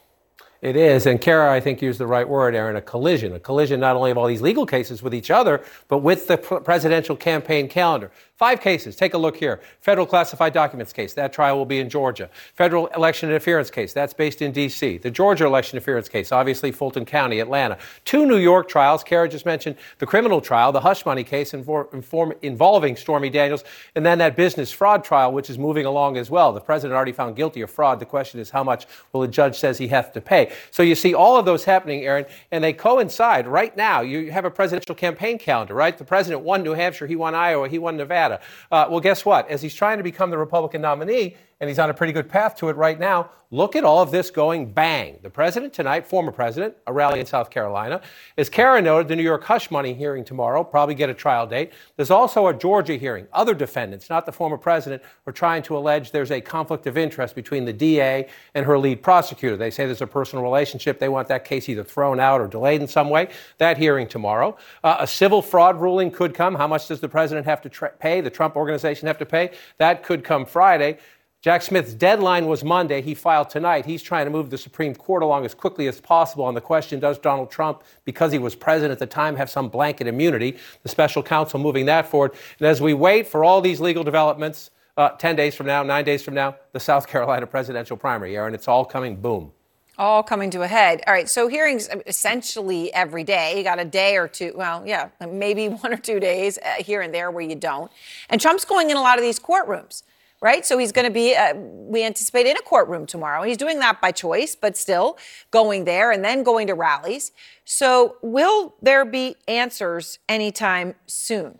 [0.60, 1.06] It is.
[1.06, 3.32] And Kara, I think, used the right word, Erin a collision.
[3.32, 6.36] A collision not only of all these legal cases with each other, but with the
[6.36, 8.10] pr- presidential campaign calendar.
[8.38, 8.94] Five cases.
[8.94, 9.60] Take a look here.
[9.80, 11.12] Federal classified documents case.
[11.12, 12.30] That trial will be in Georgia.
[12.54, 13.92] Federal election interference case.
[13.92, 14.98] That's based in D.C.
[14.98, 17.78] The Georgia election interference case, obviously Fulton County, Atlanta.
[18.04, 19.02] Two New York trials.
[19.02, 23.64] Kara just mentioned the criminal trial, the hush money case involving Stormy Daniels,
[23.96, 26.52] and then that business fraud trial, which is moving along as well.
[26.52, 27.98] The president already found guilty of fraud.
[27.98, 30.52] The question is how much will a judge says he has to pay.
[30.70, 34.02] So you see all of those happening, Erin, and they coincide right now.
[34.02, 35.98] You have a presidential campaign calendar, right?
[35.98, 38.27] The president won New Hampshire, he won Iowa, he won Nevada.
[38.70, 39.48] Uh, well, guess what?
[39.48, 42.56] As he's trying to become the Republican nominee, and he's on a pretty good path
[42.56, 43.30] to it right now.
[43.50, 45.20] Look at all of this going bang.
[45.22, 48.02] The president tonight, former president, a rally in South Carolina.
[48.36, 51.72] As Kara noted, the New York hush money hearing tomorrow, probably get a trial date.
[51.96, 53.26] There's also a Georgia hearing.
[53.32, 57.34] Other defendants, not the former president, are trying to allege there's a conflict of interest
[57.34, 59.56] between the DA and her lead prosecutor.
[59.56, 60.98] They say there's a personal relationship.
[60.98, 63.30] They want that case either thrown out or delayed in some way.
[63.56, 64.58] That hearing tomorrow.
[64.84, 66.54] Uh, a civil fraud ruling could come.
[66.54, 68.20] How much does the president have to tra- pay?
[68.20, 69.52] The Trump organization have to pay?
[69.78, 70.98] That could come Friday.
[71.40, 73.00] Jack Smith's deadline was Monday.
[73.00, 73.86] He filed tonight.
[73.86, 76.98] He's trying to move the Supreme Court along as quickly as possible on the question
[76.98, 80.56] Does Donald Trump, because he was president at the time, have some blanket immunity?
[80.82, 82.32] The special counsel moving that forward.
[82.58, 86.04] And as we wait for all these legal developments, uh, 10 days from now, nine
[86.04, 89.52] days from now, the South Carolina presidential primary, Erin, it's all coming boom.
[89.96, 91.02] All coming to a head.
[91.06, 93.56] All right, so hearings essentially every day.
[93.56, 97.00] You got a day or two, well, yeah, maybe one or two days uh, here
[97.00, 97.92] and there where you don't.
[98.28, 100.02] And Trump's going in a lot of these courtrooms
[100.40, 100.64] right?
[100.64, 103.42] So he's going to be, uh, we anticipate, in a courtroom tomorrow.
[103.42, 105.18] He's doing that by choice, but still
[105.50, 107.32] going there and then going to rallies.
[107.64, 111.58] So will there be answers anytime soon?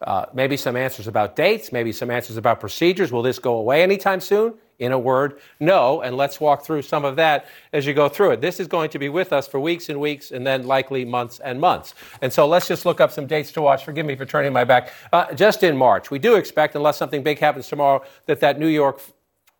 [0.00, 3.12] Uh, maybe some answers about dates, maybe some answers about procedures.
[3.12, 4.54] Will this go away anytime soon?
[4.78, 6.02] In a word, no.
[6.02, 8.40] And let's walk through some of that as you go through it.
[8.40, 11.38] This is going to be with us for weeks and weeks and then likely months
[11.40, 11.94] and months.
[12.20, 13.84] And so let's just look up some dates to watch.
[13.84, 14.92] Forgive me for turning my back.
[15.12, 18.68] Uh, just in March, we do expect, unless something big happens tomorrow, that that New
[18.68, 19.00] York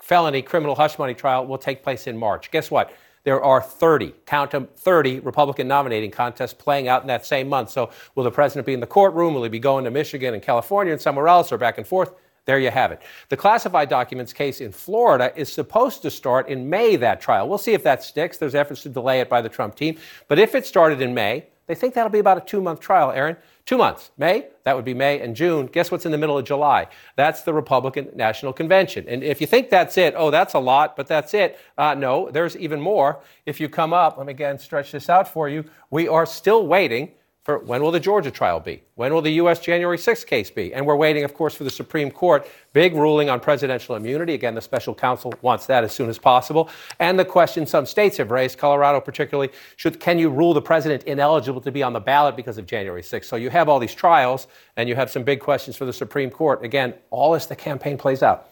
[0.03, 2.51] felony criminal hush money trial will take place in March.
[2.51, 2.93] Guess what?
[3.27, 7.71] there are 30, count them, 30 Republican nominating contests playing out in that same month.
[7.71, 9.35] So will the president be in the courtroom?
[9.35, 12.15] Will he be going to Michigan and California and somewhere else or back and forth?
[12.47, 13.03] There you have it.
[13.29, 17.49] The classified documents case in Florida is supposed to start in May, that trial.
[17.49, 18.39] We'll see if that sticks.
[18.39, 19.99] There's efforts to delay it by the Trump team.
[20.29, 23.11] But if it started in May, they think that'll be about a two month trial,
[23.11, 23.37] Erin.
[23.65, 24.13] Two months.
[24.17, 25.67] May, that would be May and June.
[25.67, 26.87] Guess what's in the middle of July?
[27.17, 29.07] That's the Republican National Convention.
[29.09, 31.59] And if you think that's it, oh, that's a lot, but that's it.
[31.77, 33.19] Uh, no, there's even more.
[33.45, 35.65] If you come up, let me again stretch this out for you.
[35.91, 37.11] We are still waiting
[37.47, 38.83] for when will the Georgia trial be?
[38.97, 39.61] When will the U.S.
[39.61, 40.75] January 6th case be?
[40.75, 42.45] And we're waiting, of course, for the Supreme Court.
[42.73, 44.35] Big ruling on presidential immunity.
[44.35, 46.69] Again, the special counsel wants that as soon as possible.
[46.99, 51.05] And the question some states have raised, Colorado particularly, should can you rule the president
[51.05, 53.27] ineligible to be on the ballot because of January 6th?
[53.27, 56.31] So you have all these trials, and you have some big questions for the Supreme
[56.31, 56.65] Court.
[56.65, 58.49] Again, all as the campaign plays out.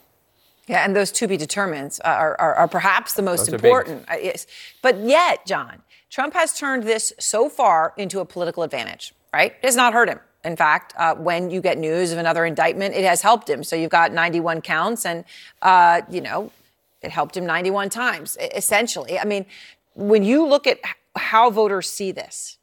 [0.69, 4.09] Yeah, and those to be determined are, are, are perhaps the most important.
[4.09, 4.47] Uh, yes.
[4.83, 5.83] But yet, John,
[6.15, 9.51] Trump has turned this so far into a political advantage, right?
[9.51, 10.21] It has not hurt him.
[10.45, 13.65] In fact, uh, when you get news of another indictment, it has helped him.
[13.65, 15.25] So you've got 91 counts, and,
[15.61, 16.53] uh, you know,
[17.03, 19.19] it helped him 91 times, essentially.
[19.19, 19.45] I mean,
[19.97, 20.79] when you look at
[21.17, 22.59] how voters see this,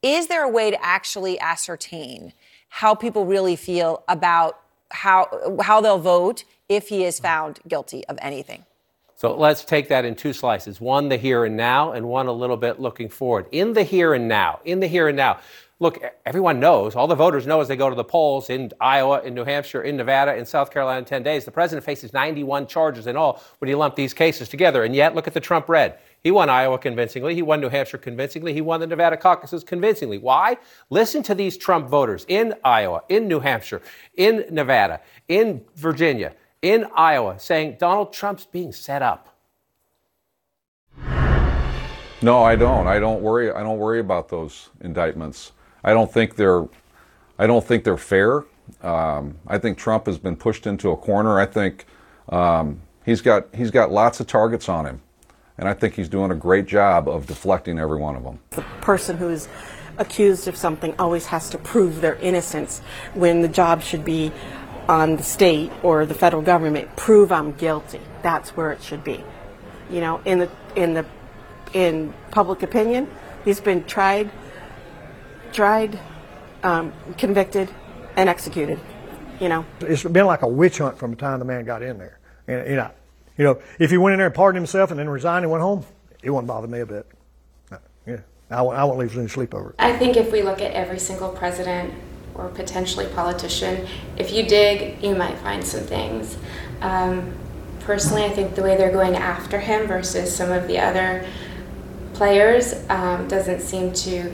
[0.00, 2.32] is there a way to actually ascertain
[2.68, 4.60] how people really feel about
[4.92, 8.64] how, how they'll vote if he is found guilty of anything?
[9.22, 12.32] So let's take that in two slices one the here and now, and one a
[12.32, 13.46] little bit looking forward.
[13.52, 15.38] In the here and now, in the here and now,
[15.78, 19.22] look, everyone knows, all the voters know as they go to the polls in Iowa,
[19.22, 22.66] in New Hampshire, in Nevada, in South Carolina in 10 days, the president faces 91
[22.66, 24.82] charges in all when you lump these cases together.
[24.82, 26.00] And yet, look at the Trump red.
[26.24, 27.36] He won Iowa convincingly.
[27.36, 28.52] He won New Hampshire convincingly.
[28.52, 30.18] He won the Nevada caucuses convincingly.
[30.18, 30.56] Why?
[30.90, 33.82] Listen to these Trump voters in Iowa, in New Hampshire,
[34.16, 39.28] in Nevada, in Virginia, in Iowa saying Donald Trump's being set up.
[42.22, 42.86] No, I don't.
[42.86, 43.50] I don't worry.
[43.50, 45.52] I don't worry about those indictments.
[45.82, 46.64] I don't think they're.
[47.38, 48.44] I don't think they're fair.
[48.80, 51.40] Um, I think Trump has been pushed into a corner.
[51.40, 51.84] I think
[52.28, 55.02] um, he's got he's got lots of targets on him,
[55.58, 58.38] and I think he's doing a great job of deflecting every one of them.
[58.50, 59.48] The person who is
[59.98, 62.80] accused of something always has to prove their innocence
[63.14, 64.32] when the job should be
[64.88, 68.00] on the state or the federal government prove I'm guilty.
[68.22, 69.24] That's where it should be.
[69.90, 71.06] You know, in the in the
[71.72, 73.08] in public opinion.
[73.44, 74.30] He's been tried,
[75.52, 75.98] tried,
[76.62, 77.70] um, convicted,
[78.16, 78.78] and executed.
[79.40, 81.98] You know, It's been like a witch hunt from the time the man got in
[81.98, 82.20] there.
[82.46, 82.90] And, you know,
[83.36, 85.62] you know, if he went in there and pardoned himself and then resigned and went
[85.62, 85.84] home,
[86.22, 87.06] it wouldn't bother me a bit.
[87.70, 88.18] No, Yeah,
[88.50, 89.76] I won't, I won't lose any sleep over it.
[89.80, 91.92] I think if we look at every single president
[92.34, 96.36] or potentially politician, if you dig, you might find some things.
[96.80, 97.32] Um,
[97.80, 101.26] personally, I think the way they're going after him versus some of the other
[102.14, 104.32] players um, doesn't seem to.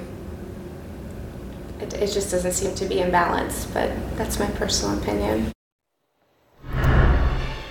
[1.80, 5.52] It, it just doesn't seem to be in balance, but that's my personal opinion.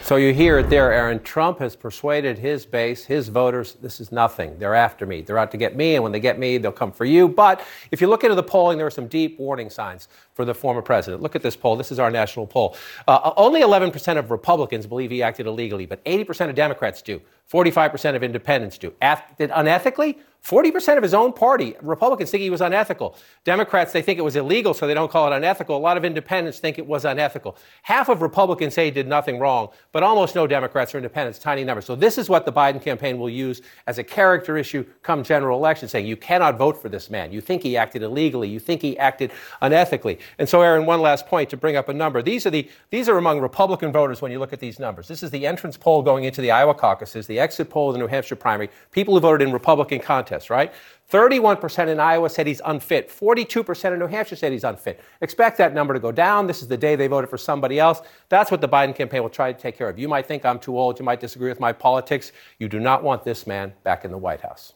[0.07, 1.19] So you hear it there, Erin.
[1.19, 4.57] Trump has persuaded his base, his voters, this is nothing.
[4.57, 5.19] They're after me.
[5.19, 7.27] They're out to get me, and when they get me, they'll come for you.
[7.27, 10.07] But if you look into the polling, there are some deep warning signs
[10.37, 11.23] for the former president.
[11.23, 11.75] Look at this poll.
[11.75, 12.77] This is our national poll.
[13.07, 17.19] Uh, only 11% of Republicans believe he acted illegally, but 80% of Democrats do.
[17.51, 18.93] 45% of independents do.
[19.01, 20.17] Acted unethically?
[20.47, 23.17] 40% of his own party, Republicans, think he was unethical.
[23.43, 25.75] Democrats, they think it was illegal, so they don't call it unethical.
[25.75, 27.57] A lot of independents think it was unethical.
[27.81, 31.65] Half of Republicans say he did nothing wrong, but almost no Democrats or independents, tiny
[31.65, 31.85] numbers.
[31.85, 35.57] So this is what the Biden campaign will use as a character issue come general
[35.57, 37.33] election, saying you cannot vote for this man.
[37.33, 38.47] You think he acted illegally.
[38.47, 39.31] You think he acted
[39.61, 40.19] unethically.
[40.37, 42.21] And so, Erin, one last point to bring up a number.
[42.21, 45.07] These are the these are among Republican voters when you look at these numbers.
[45.07, 47.99] This is the entrance poll going into the Iowa caucuses, the exit poll of the
[47.99, 48.69] New Hampshire primary.
[48.91, 50.73] People who voted in Republican contests, right?
[51.11, 53.09] 31% in Iowa said he's unfit.
[53.09, 54.99] 42% in New Hampshire said he's unfit.
[55.21, 56.47] Expect that number to go down.
[56.47, 58.01] This is the day they voted for somebody else.
[58.27, 59.97] That's what the Biden campaign will try to take care of.
[59.97, 60.99] You might think I'm too old.
[60.99, 62.33] You might disagree with my politics.
[62.59, 64.73] You do not want this man back in the White House.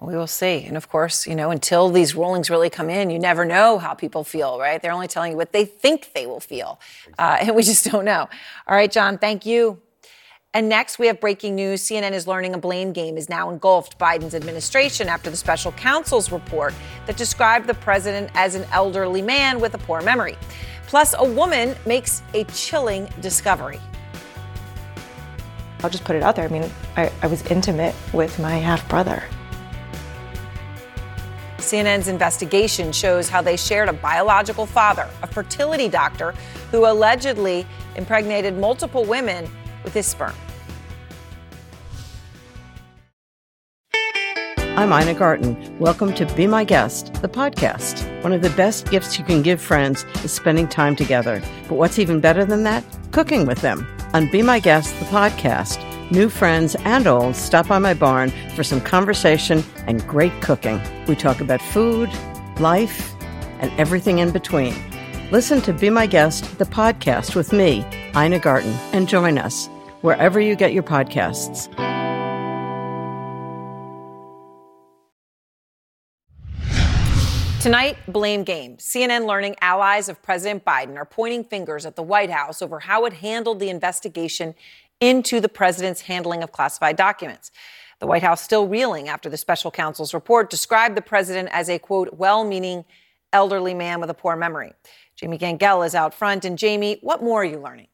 [0.00, 0.64] We will see.
[0.64, 3.94] And of course, you know, until these rulings really come in, you never know how
[3.94, 4.80] people feel, right?
[4.80, 6.80] They're only telling you what they think they will feel.
[7.18, 8.28] Uh, and we just don't know.
[8.66, 9.80] All right, John, thank you.
[10.52, 11.82] And next, we have breaking news.
[11.82, 16.32] CNN is learning a blame game is now engulfed Biden's administration after the special counsel's
[16.32, 16.72] report
[17.06, 20.36] that described the president as an elderly man with a poor memory.
[20.86, 23.80] Plus, a woman makes a chilling discovery.
[25.82, 26.46] I'll just put it out there.
[26.46, 29.24] I mean, I, I was intimate with my half brother.
[31.58, 36.32] CNN's investigation shows how they shared a biological father, a fertility doctor,
[36.70, 39.48] who allegedly impregnated multiple women
[39.82, 40.34] with his sperm.
[44.78, 45.78] I'm Ina Garten.
[45.78, 48.22] Welcome to Be My Guest, the podcast.
[48.22, 51.42] One of the best gifts you can give friends is spending time together.
[51.66, 52.84] But what's even better than that?
[53.12, 53.86] Cooking with them.
[54.12, 58.62] On Be My Guest, the podcast, new friends and old stop by my barn for
[58.62, 60.80] some conversation and great cooking.
[61.06, 62.10] We talk about food,
[62.58, 63.14] life,
[63.60, 64.74] and everything in between.
[65.30, 67.84] Listen to Be My Guest, the podcast with me,
[68.16, 69.68] Ina Garten, and join us
[70.00, 71.72] wherever you get your podcasts.
[77.66, 78.76] Tonight, blame game.
[78.76, 83.06] CNN learning allies of President Biden are pointing fingers at the White House over how
[83.06, 84.54] it handled the investigation
[85.00, 87.50] into the president's handling of classified documents.
[87.98, 91.78] The White House still reeling after the special counsel's report described the president as a
[91.78, 92.84] quote, well meaning
[93.32, 94.72] elderly man with a poor memory.
[95.16, 96.44] Jamie Gangel is out front.
[96.44, 97.88] And Jamie, what more are you learning?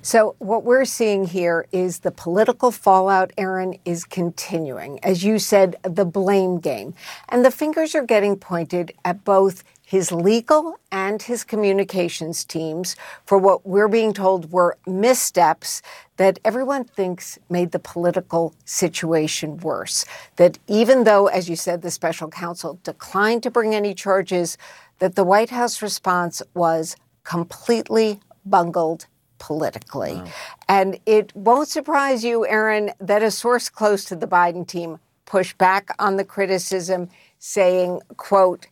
[0.00, 5.02] So, what we're seeing here is the political fallout, Erin, is continuing.
[5.04, 6.94] As you said, the blame game.
[7.28, 13.38] And the fingers are getting pointed at both his legal and his communications teams for
[13.38, 15.80] what we're being told were missteps
[16.16, 20.04] that everyone thinks made the political situation worse.
[20.36, 24.58] That even though, as you said, the special counsel declined to bring any charges,
[24.98, 29.06] that the White House response was completely bungled
[29.38, 30.14] politically.
[30.14, 30.26] Wow.
[30.68, 35.58] And it won't surprise you, Erin, that a source close to the Biden team pushed
[35.58, 37.08] back on the criticism,
[37.38, 38.66] saying, quote,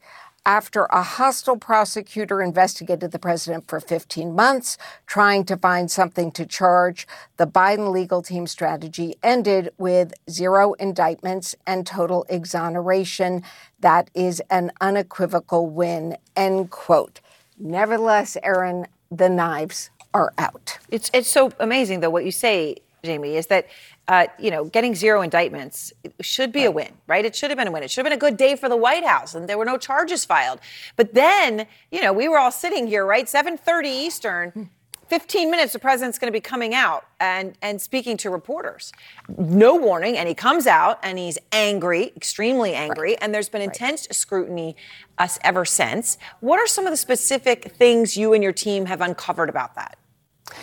[0.47, 4.77] after a hostile prosecutor investigated the president for 15 months,
[5.07, 11.55] trying to find something to charge, the Biden legal team strategy ended with zero indictments
[11.67, 13.43] and total exoneration.
[13.81, 17.21] That is an unequivocal win, end quote.
[17.59, 20.79] Nevertheless, Erin, the knives are out.
[20.91, 23.69] It's it's so amazing though what you say, Jamie, is that
[24.09, 27.25] uh, you know getting zero indictments should be a win, right?
[27.25, 27.83] It should have been a win.
[27.83, 29.79] It should have been a good day for the White House, and there were no
[29.79, 30.61] charges filed.
[30.97, 33.27] But then you know we were all sitting here, right?
[33.27, 34.71] 7:30 Eastern.
[35.09, 38.91] 15 minutes, the president's going to be coming out and, and speaking to reporters.
[39.37, 43.19] No warning, and he comes out and he's angry, extremely angry, right.
[43.21, 44.15] and there's been intense right.
[44.15, 44.77] scrutiny
[45.19, 46.17] us ever since.
[46.41, 49.99] What are some of the specific things you and your team have uncovered about that?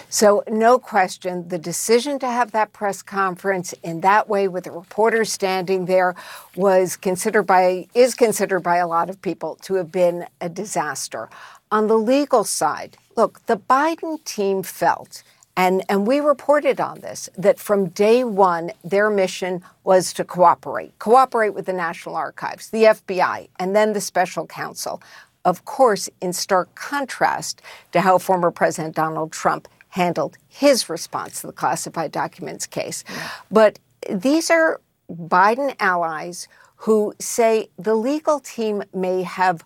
[0.09, 4.71] So, no question, the decision to have that press conference in that way with the
[4.71, 6.15] reporters standing there
[6.55, 11.29] was considered by, is considered by a lot of people to have been a disaster.
[11.71, 15.23] On the legal side, look, the Biden team felt,
[15.55, 20.97] and, and we reported on this, that from day one, their mission was to cooperate,
[20.99, 25.01] cooperate with the National Archives, the FBI, and then the special counsel.
[25.43, 27.61] Of course, in stark contrast
[27.93, 33.03] to how former President Donald Trump handled his response to the classified documents case.
[33.49, 33.79] But
[34.09, 39.63] these are Biden allies who say the legal team may have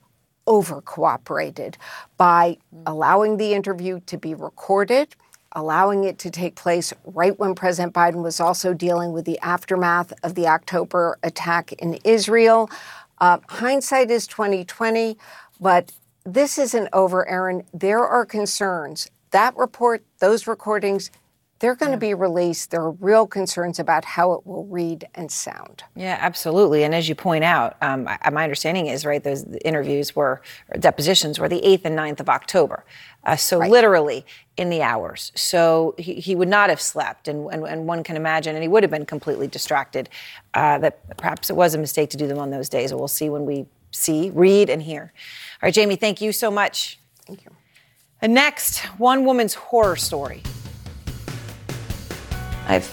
[0.47, 1.77] over cooperated
[2.17, 5.15] by allowing the interview to be recorded,
[5.53, 10.11] allowing it to take place right when President Biden was also dealing with the aftermath
[10.23, 12.69] of the October attack in Israel.
[13.19, 15.17] Uh, hindsight is 2020,
[15.59, 15.91] but
[16.25, 17.63] this isn't over, Erin.
[17.73, 21.11] There are concerns that report, those recordings,
[21.59, 22.71] they're going to be released.
[22.71, 25.83] There are real concerns about how it will read and sound.
[25.93, 26.85] Yeah, absolutely.
[26.85, 29.21] And as you point out, um, my understanding is right.
[29.21, 30.41] Those interviews were
[30.79, 32.85] depositions were the eighth and 9th of October,
[33.25, 33.69] uh, so right.
[33.69, 34.25] literally
[34.55, 35.33] in the hours.
[35.35, 38.69] So he, he would not have slept, and, and, and one can imagine, and he
[38.69, 40.07] would have been completely distracted.
[40.53, 42.93] Uh, that perhaps it was a mistake to do them on those days.
[42.93, 45.11] We'll see when we see, read, and hear.
[45.61, 46.99] All right, Jamie, thank you so much.
[47.25, 47.51] Thank you.
[48.25, 50.41] And next, one woman's horror story.
[52.67, 52.89] I've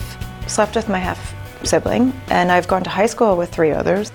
[0.47, 4.13] slept with my half sibling, and I've gone to high school with three others.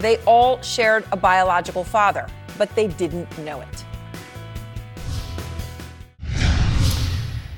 [0.00, 2.26] They all shared a biological father,
[2.58, 3.84] but they didn't know it.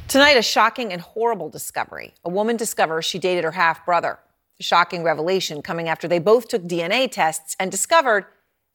[0.06, 2.12] Tonight, a shocking and horrible discovery.
[2.26, 4.18] A woman discovers she dated her half brother.
[4.60, 8.26] A shocking revelation coming after they both took DNA tests and discovered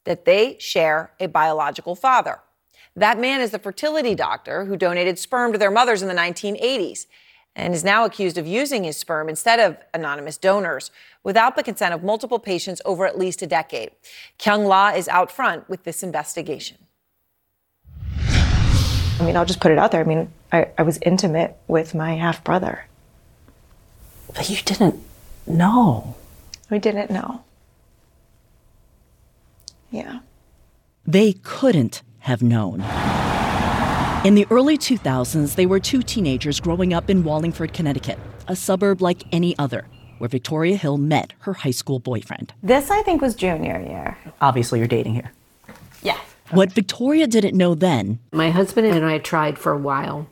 [0.06, 2.40] that they share a biological father.
[2.98, 7.06] That man is the fertility doctor who donated sperm to their mothers in the 1980s
[7.56, 10.90] and is now accused of using his sperm instead of anonymous donors
[11.24, 13.92] without the consent of multiple patients over at least a decade.
[14.40, 16.78] Kyung Lah is out front with this investigation.
[18.20, 20.02] I mean, I'll just put it out there.
[20.02, 22.88] I mean, I, I was intimate with my half brother.
[24.34, 25.00] But you didn't
[25.46, 26.16] know.
[26.72, 27.44] We didn't know.
[29.92, 30.20] Yeah.
[31.06, 32.82] They couldn't have known.
[34.26, 38.20] In the early 2000s, they were two teenagers growing up in Wallingford, Connecticut,
[38.50, 42.54] a suburb like any other, where Victoria Hill met her high school boyfriend.
[42.62, 44.18] This, I think, was junior year.
[44.42, 45.32] Obviously, you're dating here.
[46.04, 46.20] Yeah.
[46.52, 48.20] What Victoria didn't know then.
[48.34, 50.28] My husband and I tried for a while,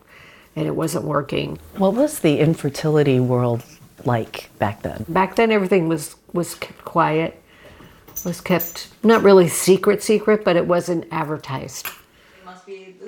[0.55, 1.59] and it wasn't working.
[1.77, 3.63] What was the infertility world
[4.03, 5.05] like back then?
[5.07, 7.41] Back then, everything was, was kept quiet
[8.26, 11.88] was kept not really secret secret, but it wasn't advertised.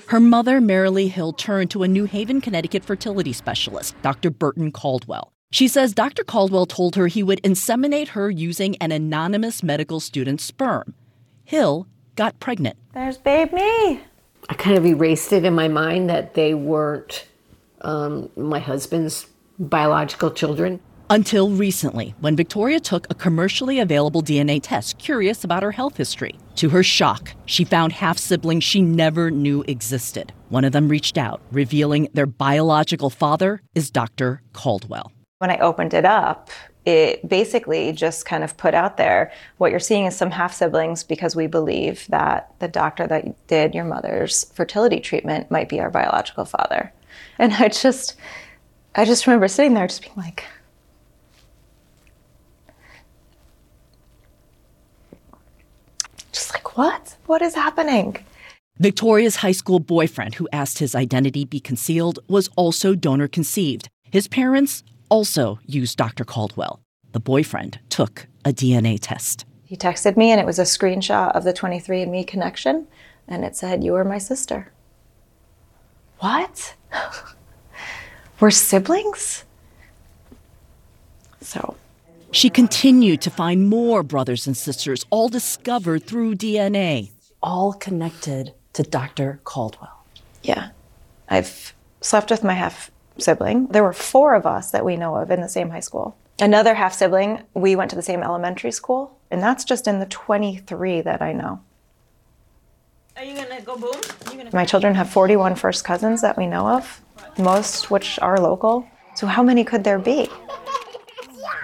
[0.08, 4.30] Her mother, Marilee Hill, turned to a New Haven, Connecticut fertility specialist, Dr.
[4.30, 5.34] Burton Caldwell.
[5.50, 6.24] She says Dr.
[6.24, 10.94] Caldwell told her he would inseminate her using an anonymous medical student's sperm.
[11.46, 12.78] Hill got pregnant.
[12.94, 14.02] There's babe me.
[14.50, 17.26] I kind of erased it in my mind that they weren't
[17.82, 20.80] um, my husband's biological children.
[21.10, 26.36] Until recently, when Victoria took a commercially available DNA test, curious about her health history.
[26.58, 30.34] To her shock, she found half siblings she never knew existed.
[30.50, 34.42] One of them reached out, revealing their biological father is Dr.
[34.52, 35.14] Caldwell.
[35.38, 36.50] When I opened it up,
[36.84, 41.06] it basically just kind of put out there what you're seeing is some half siblings
[41.06, 45.90] because we believe that the doctor that did your mother's fertility treatment might be our
[45.90, 46.92] biological father.
[47.40, 48.16] And I just,
[48.96, 50.44] I just remember sitting there just being like,
[56.38, 57.18] Just like, what?
[57.26, 58.18] What is happening?
[58.78, 63.90] Victoria's high school boyfriend, who asked his identity be concealed, was also donor conceived.
[64.12, 66.24] His parents also used Dr.
[66.24, 66.80] Caldwell.
[67.14, 69.44] The boyfriend took a DNA test.
[69.66, 72.88] He texted me, and it was a screenshot of the 23andMe connection,
[73.28, 74.72] and it said, You are my sister.
[76.20, 76.76] What?
[78.40, 79.46] We're siblings?
[81.42, 81.76] So
[82.32, 87.12] she continued to find more brothers and sisters, all discovered through DNA.
[87.42, 89.40] All connected to Dr.
[89.44, 90.06] Caldwell.
[90.44, 90.70] Yeah.
[91.30, 93.68] I've slept with my half sibling.
[93.68, 96.16] There were four of us that we know of in the same high school.
[96.40, 100.06] Another half sibling, we went to the same elementary school, and that's just in the
[100.06, 101.62] 23 that I know.
[103.16, 104.00] Are you gonna go boom?
[104.26, 107.02] Gonna my children have 41 first cousins that we know of,
[107.40, 108.88] most which are local.
[109.16, 110.30] So, how many could there be?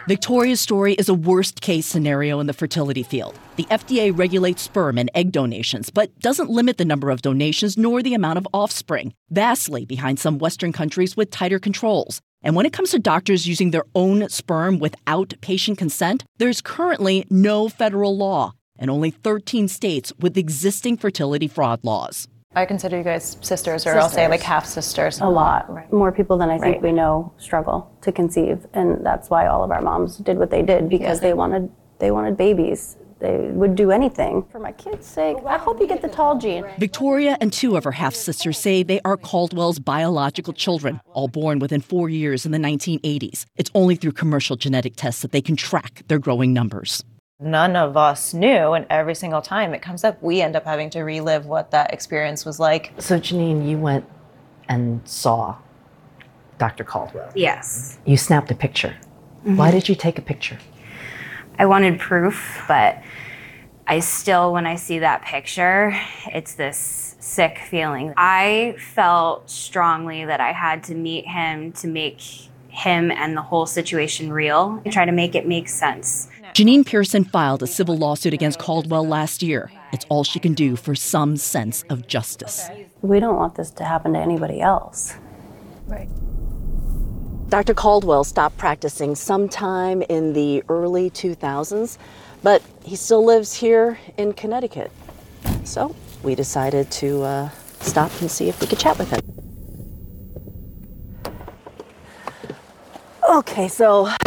[0.05, 3.39] Victoria's story is a worst case scenario in the fertility field.
[3.55, 8.03] The FDA regulates sperm and egg donations, but doesn't limit the number of donations nor
[8.03, 12.19] the amount of offspring, vastly behind some Western countries with tighter controls.
[12.41, 17.25] And when it comes to doctors using their own sperm without patient consent, there's currently
[17.29, 22.27] no federal law and only 13 states with existing fertility fraud laws.
[22.55, 25.19] I consider you guys sisters, or I'll say like half sisters.
[25.21, 25.91] A lot.
[25.91, 26.81] More people than I think Right.
[26.81, 30.61] we know struggle to conceive, and that's why all of our moms did what they
[30.61, 32.97] did because they wanted they wanted babies.
[33.19, 35.37] They would do anything for my kids' sake.
[35.47, 36.65] I hope you get the tall gene.
[36.77, 41.59] Victoria and two of her half sisters say they are Caldwell's biological children, all born
[41.59, 43.45] within four years in the 1980s.
[43.55, 47.05] It's only through commercial genetic tests that they can track their growing numbers.
[47.39, 50.89] None of us knew, and every single time it comes up, we end up having
[50.91, 52.93] to relive what that experience was like.
[52.99, 54.05] So, Janine, you went
[54.69, 55.55] and saw
[56.59, 56.83] Dr.
[56.83, 57.31] Caldwell.
[57.35, 57.97] Yes.
[58.05, 58.95] You snapped a picture.
[59.45, 59.57] Mhm.
[59.57, 60.57] Why did you take a picture?
[61.59, 62.99] I wanted proof, but
[63.87, 65.93] I still, when I see that picture,
[66.27, 68.13] it's this sick feeling.
[68.15, 72.21] I felt strongly that I had to meet him to make
[72.69, 76.29] him and the whole situation real, and try to make it make sense.
[76.53, 79.71] Janine Pearson filed a civil lawsuit against Caldwell last year.
[79.91, 82.69] It's all she can do for some sense of justice.
[83.01, 85.15] We don't want this to happen to anybody else.
[85.87, 86.07] Right.
[87.49, 87.73] Dr.
[87.73, 91.97] Caldwell stopped practicing sometime in the early 2000s,
[92.43, 94.91] but he still lives here in Connecticut.
[95.63, 97.49] So we decided to uh,
[97.79, 99.21] stop and see if we could chat with him.
[103.27, 104.17] Okay, so I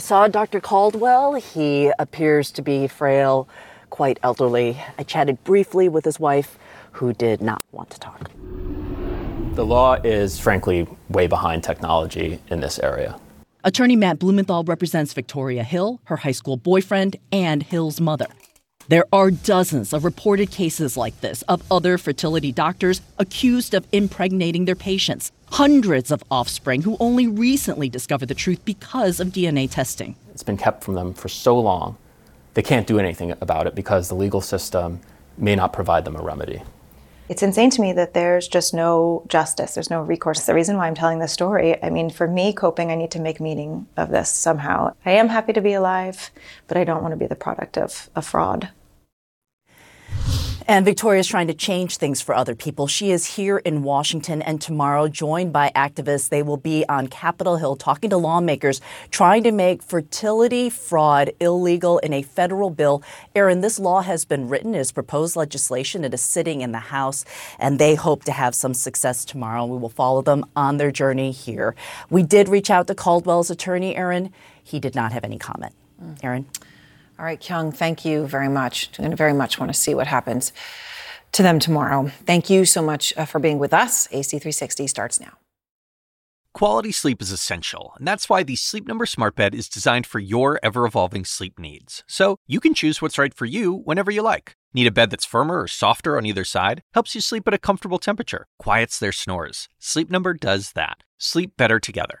[0.00, 0.60] saw Dr.
[0.60, 1.34] Caldwell.
[1.34, 3.48] He appears to be frail,
[3.90, 4.76] quite elderly.
[4.98, 6.58] I chatted briefly with his wife,
[6.92, 8.30] who did not want to talk.
[9.54, 13.18] The law is, frankly, way behind technology in this area.
[13.62, 18.26] Attorney Matt Blumenthal represents Victoria Hill, her high school boyfriend, and Hill's mother.
[18.88, 24.64] There are dozens of reported cases like this of other fertility doctors accused of impregnating
[24.64, 30.16] their patients, hundreds of offspring who only recently discovered the truth because of DNA testing.
[30.32, 31.96] It's been kept from them for so long,
[32.54, 35.00] they can't do anything about it because the legal system
[35.38, 36.62] may not provide them a remedy.
[37.28, 40.38] It's insane to me that there's just no justice, there's no recourse.
[40.38, 41.80] It's the reason why I'm telling this story.
[41.80, 44.94] I mean, for me, coping, I need to make meaning of this somehow.
[45.06, 46.32] I am happy to be alive,
[46.66, 48.70] but I don't want to be the product of a fraud.
[50.70, 52.86] And Victoria's trying to change things for other people.
[52.86, 56.28] She is here in Washington and tomorrow, joined by activists.
[56.28, 61.98] They will be on Capitol Hill talking to lawmakers, trying to make fertility fraud illegal
[61.98, 63.02] in a federal bill.
[63.34, 66.04] Erin, this law has been written as proposed legislation.
[66.04, 67.24] It is sitting in the House,
[67.58, 69.66] and they hope to have some success tomorrow.
[69.66, 71.74] We will follow them on their journey here.
[72.10, 74.32] We did reach out to Caldwell's attorney, Erin.
[74.62, 75.74] He did not have any comment.
[76.22, 76.46] Erin?
[77.20, 78.92] All right, Kyung, thank you very much.
[78.92, 80.54] To very much want to see what happens
[81.32, 82.10] to them tomorrow.
[82.24, 84.08] Thank you so much uh, for being with us.
[84.08, 85.34] AC360 starts now.
[86.54, 90.18] Quality sleep is essential, and that's why the Sleep Number Smart Bed is designed for
[90.18, 92.02] your ever evolving sleep needs.
[92.08, 94.54] So you can choose what's right for you whenever you like.
[94.72, 96.80] Need a bed that's firmer or softer on either side?
[96.94, 99.68] Helps you sleep at a comfortable temperature, quiets their snores.
[99.78, 101.02] Sleep Number does that.
[101.18, 102.20] Sleep better together.